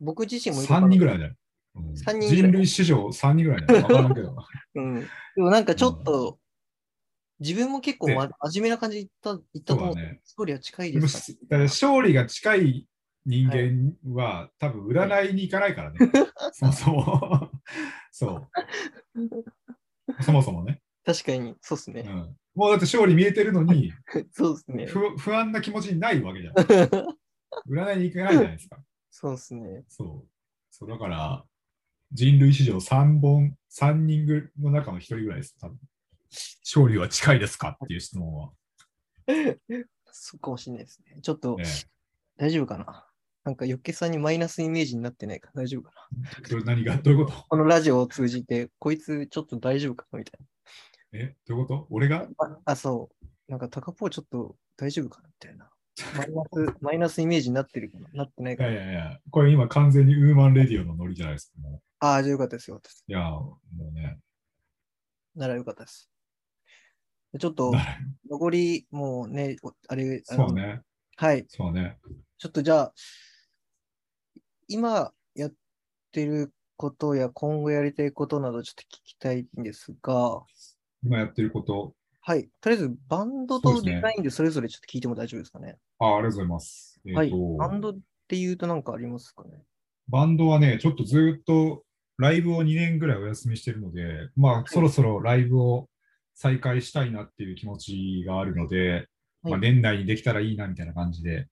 [0.00, 1.18] 僕自身も3人ぐらい。
[1.18, 1.34] らいだよ。
[1.74, 3.82] うん三人人類史上3人ぐらいだよ。
[3.82, 4.36] わからんけど。
[4.76, 5.00] うん。
[5.00, 5.06] で
[5.42, 6.38] もなんかちょっと、
[7.40, 11.38] 自分も結構、ま、真面目な感じで言った、言ったとね勝利は近いですか？
[11.42, 12.86] だから勝利が近い
[13.24, 15.98] 人間は、多分占いに行かないからね。
[16.52, 17.50] そもそも。
[18.12, 18.48] そう。
[20.22, 22.02] そもそもね、確かに、そうですね。
[22.06, 22.36] うん。
[22.54, 23.92] もうだって勝利見えてるのに、
[24.32, 24.86] そうですね。
[24.86, 26.54] 不不安な気持ちにないわけじゃん。
[26.54, 28.78] 占いに行かないじゃないですか。
[29.10, 29.84] そうですね。
[29.88, 30.28] そう。
[30.70, 31.44] そうだから、
[32.12, 35.56] 人類史上3本、3人ぐの中の1人ぐらいです。
[35.60, 35.78] 多分
[36.64, 38.50] 勝利は近いですかっていう質問は。
[40.10, 41.18] そうかもしれないですね。
[41.22, 41.64] ちょっと、ね
[42.38, 43.06] 大丈夫かな？
[43.44, 45.50] なんか、よっけさんにマイナスイメージになってないか？
[45.54, 45.92] 大丈夫か
[46.50, 46.64] な？
[46.64, 46.96] 何が？
[46.96, 47.44] どういうこと？
[47.48, 50.18] このラジオを通じて、こいつちょっと大丈夫かな？
[50.18, 50.40] みたい
[51.12, 51.34] え？
[51.46, 51.86] どういうこと？
[51.90, 52.20] 俺が？
[52.20, 52.28] な。
[52.38, 53.26] あ、あそう。
[53.50, 55.28] なんか、タカポーちょっと大丈夫かな？
[55.28, 55.68] みたいな。
[56.16, 58.08] マイナス、マイナスイメージになってるかな？
[58.12, 58.70] なってないいかな？
[58.70, 61.68] やいやいや、これ今完全にウーマンレディオのノリじゃないですか。
[61.68, 62.80] もああ、じゃあよかったですよ。
[63.06, 64.18] いや、もうね。
[65.34, 66.10] ならよかったです。
[67.38, 67.72] ちょっと
[68.28, 70.80] 残り、もうね、おあれ、あのそうね。
[71.16, 71.44] はい。
[71.48, 71.98] そうね。
[72.38, 72.94] ちょっとじゃあ、
[74.68, 75.52] 今やっ
[76.10, 80.42] てることや今後やりたいことなどちょっと聞きたいんですが、
[81.04, 81.94] 今やってること。
[82.24, 82.48] はい。
[82.60, 85.76] とりあえず、バンドとデザインでそれぞれちょっと聞いても大丈夫ですかね。
[85.98, 87.00] あありがとうございます。
[87.04, 87.30] えっ、はい。
[87.30, 87.98] と、バンドっ
[88.28, 89.50] ていうとなんかありますかね？
[90.08, 91.82] バンドはね、ちょっとずっと
[92.18, 95.88] ライブを2年ぐらいお休みしてるので、まあ、そろそろライブを
[96.34, 99.08] 再開したいなっていう気持ちがあるので、
[99.42, 101.48] はいまあ、年内にできたらいいなみたいな感じで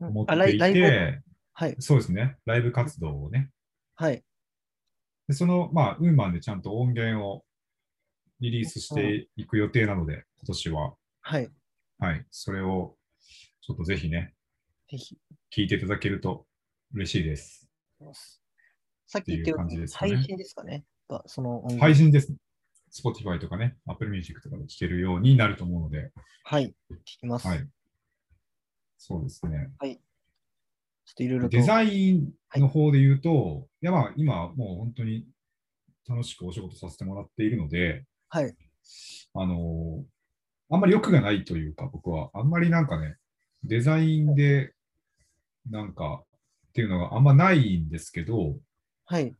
[0.00, 1.20] 思っていイライブて、
[1.52, 1.76] はい。
[1.80, 3.50] そうですね、ライブ活動をね。
[3.96, 4.22] はい。
[5.28, 7.44] でその、まあ、ウーマンでちゃんと音源を
[8.42, 10.94] リリースしていく予定なので、今年は。
[11.20, 11.48] はい。
[12.00, 12.96] はい、それを
[13.60, 14.34] ちょっとぜひね、
[14.90, 15.16] ぜひ。
[15.56, 16.44] 聞いていただけると
[16.92, 17.70] 嬉しいです。
[19.06, 20.84] さっき言っていう感じですかね配信ですかね。
[21.08, 22.38] がその配信ですね。
[22.92, 26.10] Spotify とかね、Apple Music とかで聴けるようになると思うので、
[26.42, 26.74] はい。
[26.90, 27.46] 聞きます。
[27.46, 27.64] はい。
[28.98, 29.70] そうですね。
[29.80, 31.56] ちょっといろいろと。
[31.56, 35.28] デザインの方で言うと、いやまあ今もう本当に
[36.08, 38.54] 楽しくお仕事させてもらっているので、はい。
[39.34, 40.04] あの
[40.70, 43.16] あんまり欲がないというか、僕はあんまりなんかね、
[43.62, 44.72] デザインで
[45.70, 46.22] なんか
[46.68, 48.56] っていうのがあんまないんですけど、
[49.04, 49.34] はい。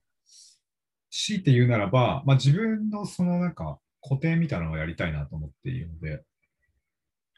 [1.11, 6.23] 強いて言うならば、まあ、自分のそのなんか個展みたいなのをやりたいなと思っているので、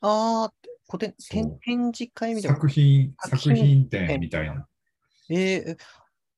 [0.00, 0.52] ああ、
[0.90, 2.56] 古典そう展展示会みたいな。
[2.56, 4.66] 作品、作作品品展みたいな。
[5.30, 5.36] えー
[5.70, 5.76] え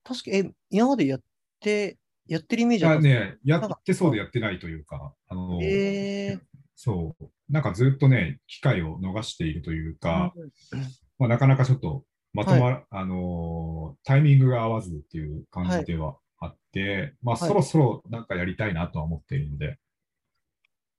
[0.05, 1.21] 確か、え、今までやっ
[1.59, 1.97] て、
[2.29, 6.41] やってるイメーいジあったんですやね、やってそうでやってないというか、あの、えー、
[6.75, 7.31] そう。
[7.49, 10.33] なんかずっとね、機会を逃しているというか、
[10.73, 10.81] うん
[11.19, 12.05] まあ、なかなかちょっと
[12.37, 17.49] まとま、あのータイミングが合わずっていう感じではあって、まあ、はい。
[17.49, 19.79] そろそろなんかやりたいなとは思っているので、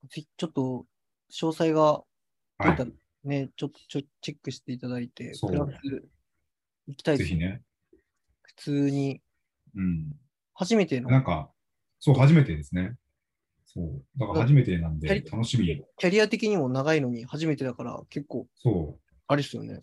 [0.08, 0.84] ぜひちょっと
[1.32, 2.02] 詳細が
[3.22, 5.72] ね、ちょっとちょチェックしていただいて、プラス
[6.88, 7.40] 行きたいですぜひ。
[7.40, 7.62] ね。
[8.42, 9.20] 普通に、
[9.76, 10.12] うん。
[10.58, 11.52] 初めてのなんか、
[12.00, 12.96] そう、初めてですね。
[13.64, 14.02] そう。
[14.18, 15.84] だから初めてなんで楽しみ。
[15.98, 18.98] キャリア的にも長いのに初めてだから結構そ
[19.28, 19.74] あれですよね。
[19.74, 19.80] う。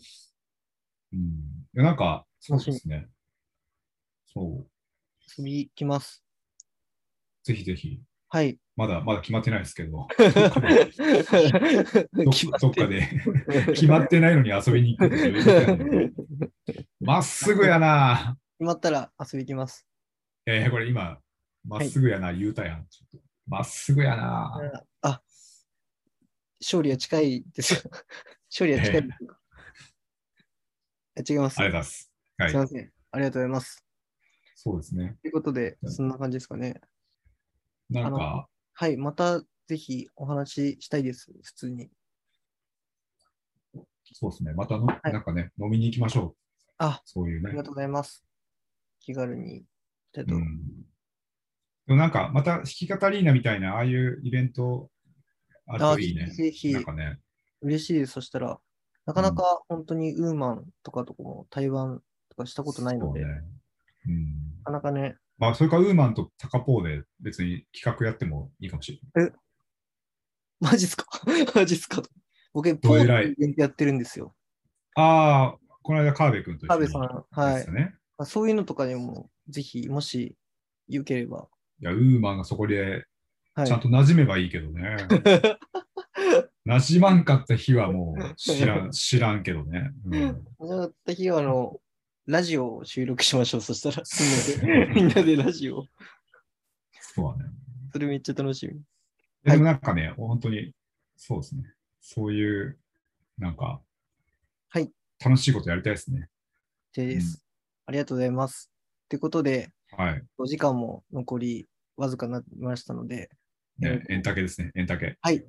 [1.15, 1.21] うん。
[1.21, 1.23] い
[1.75, 3.07] やなんか、そうですね。
[4.25, 4.67] そう。
[5.37, 6.25] 遊び行きます。
[7.43, 8.01] ぜひぜひ。
[8.27, 8.57] はい。
[8.75, 10.31] まだ、まだ決まってないですけど、 どっ
[12.73, 13.07] かで、
[13.65, 16.11] ど決まどってないのに遊びに行く
[16.99, 18.37] まっすぐやな。
[18.57, 19.87] 決まったら遊び行きます。
[20.45, 21.17] えー、これ今、
[21.63, 22.85] まっすぐやな、言うたやん。
[22.87, 24.83] ちょっとまっすぐやな。
[25.01, 25.21] あ、
[26.61, 27.81] 勝利は近いですよ。
[28.51, 29.37] 勝利は近いですよ。
[31.17, 31.59] え違います。
[31.59, 32.11] ありがとうございます。
[32.37, 32.57] はいすい。
[32.57, 32.93] ません。
[33.11, 33.85] ありがとうございます。
[34.55, 35.17] そうですね。
[35.21, 36.81] ということで、うんそんな感じですかね。
[37.89, 38.97] なんか、はい。
[38.97, 41.31] またぜひお話ししたいです。
[41.41, 41.89] 普通に。
[44.03, 44.53] そうですね。
[44.53, 46.37] またの、いなんかね、飲みに行きましょう。
[46.77, 47.63] あ、そういうねありが。
[47.63, 48.23] とうございます。
[48.99, 49.65] 気軽に。
[50.15, 50.57] ちょっとうん。
[51.87, 54.89] でもなんか、また弾き語りーナみたいな、ああいうイベント
[55.67, 56.27] あるといいね。
[56.27, 57.19] ぜひなんかね。
[57.61, 58.13] 嬉しいです。
[58.13, 58.59] そしたら、
[59.05, 63.25] なかなか本当にウーマンとかとかも台湾とかしたことないので、ね。
[64.07, 64.25] うん。
[64.59, 69.33] なかなかね、まあ、それからウーマンとタカポーで別に企画やってもいいかもしれない。
[70.61, 71.05] マジっすか？
[71.53, 72.01] マジっすか？
[72.53, 73.53] 僕、ポーのイベン？
[73.55, 74.33] トやってるんですよ。
[74.95, 77.71] ああ、この間、川辺君と一緒にさん、はい。
[77.73, 77.95] ね。
[78.17, 80.35] まあそういうのとかでも、ぜひ、もし、
[80.87, 81.47] よければ。
[81.81, 83.05] いや、ウーマンがそこで
[83.55, 84.97] はいちゃんと馴染めばいいけどね。
[86.67, 89.91] 馴染まんかった日はもう知らん、 知らんけどね。
[90.05, 91.79] うん、じった日は、あの、
[92.25, 93.61] ラジオを収録しましょう。
[93.61, 94.03] そしたら、
[94.93, 95.85] みんなで、ラジオ。
[96.99, 97.51] そうだね。
[97.93, 98.81] それめっちゃ楽しみ。
[99.43, 100.73] でもなんかね、本当に、
[101.15, 101.63] そうですね。
[102.01, 102.77] そういう、
[103.37, 103.81] なんか、
[104.69, 104.91] はい。
[105.23, 106.29] 楽しいことやりたいですね。
[106.93, 107.45] です。
[107.85, 108.74] ありがとうございます。
[109.09, 110.23] ということで、はい。
[110.37, 113.29] お時間も残りわずかになりましたので、
[113.79, 115.17] ね、エンタケですね、エンタケ。
[115.21, 115.45] はい。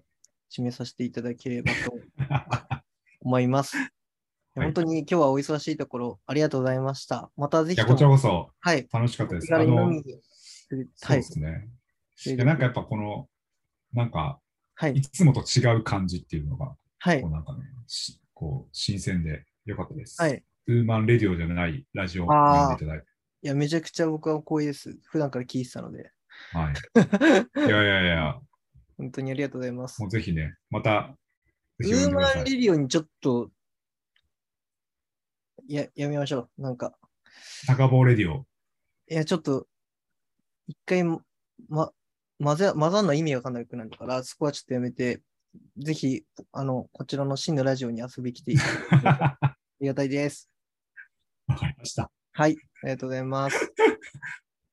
[0.50, 1.92] 締めさせていただければと
[3.20, 3.76] 思います。
[3.76, 3.90] はい
[4.56, 7.30] 本当に今日はお忙しいところありがとうございました。
[7.36, 8.88] またぜひこちらこそはい。
[8.90, 9.54] 楽しかったです。
[9.54, 9.92] あの、
[10.94, 11.68] そうですね。
[12.24, 13.28] いやなんかやっぱこの、
[13.92, 14.40] なんか、
[14.74, 14.94] はい。
[14.94, 17.30] いつもと違う感じっていうのが、はいこう。
[17.30, 20.22] なんかね、しこう、新鮮でよかったです。
[20.22, 20.42] はい。
[20.68, 23.06] ウーマンレディオじゃないラジオをあー呼んでいただいて。
[23.46, 24.98] いや、めちゃくちゃ僕は光栄です。
[25.04, 26.10] 普段から聞いてたので。
[26.52, 26.74] はい。
[27.64, 28.40] いやいやいや、
[28.96, 30.00] 本当にありがとうございます。
[30.00, 31.16] もうぜひね、また、
[31.78, 32.34] ウーマ。
[32.34, 33.52] ンレディオにちょっと、
[35.68, 36.60] や、やめましょう。
[36.60, 36.98] なんか、
[37.68, 38.48] 高坊レディオ。
[39.08, 39.68] いや、ちょっと、
[40.66, 41.04] 一回、
[41.68, 41.92] ま、
[42.42, 45.22] 混ぜ、混ざんの意味わかんなくなるから、そこはちょっとやめて、
[45.78, 50.50] ぜひ、あの、こちらの真のラジオに遊びに来ていただけて あわりがたいです。
[51.46, 52.10] かりました。
[52.32, 53.72] はい、ありがとうございます。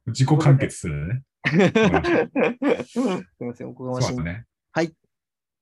[0.08, 1.24] 自己完結するね。
[2.86, 3.00] す
[3.40, 4.08] みません、おこがましい。
[4.08, 4.46] そうだね。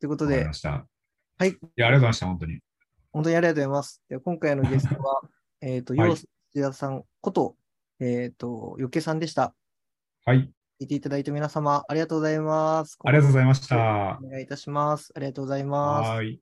[0.02, 0.44] ということで。
[0.44, 1.50] はい。
[1.50, 2.60] いや、ありがとうございました、本当に。
[3.14, 4.02] 本当にありがとうございます。
[4.10, 5.22] では今回のゲストは、
[5.62, 7.56] えっと、はいヨウス田さんこと、
[8.00, 9.54] えっと、よけさんでした。
[10.26, 10.52] はい。
[10.82, 12.98] 聞いていただいた皆様、ありがとうございます。
[13.04, 14.20] ありがとうございました。
[14.24, 15.14] お願いいたします。
[15.16, 16.10] ありがとうございます。
[16.10, 16.42] はーい。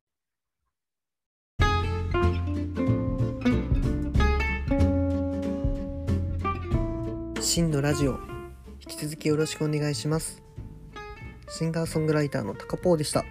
[7.50, 8.20] 真のラジオ。
[8.80, 10.44] 引き続きよろしくお願いします。
[11.50, 13.26] シンガーソングライターのタカポーでした。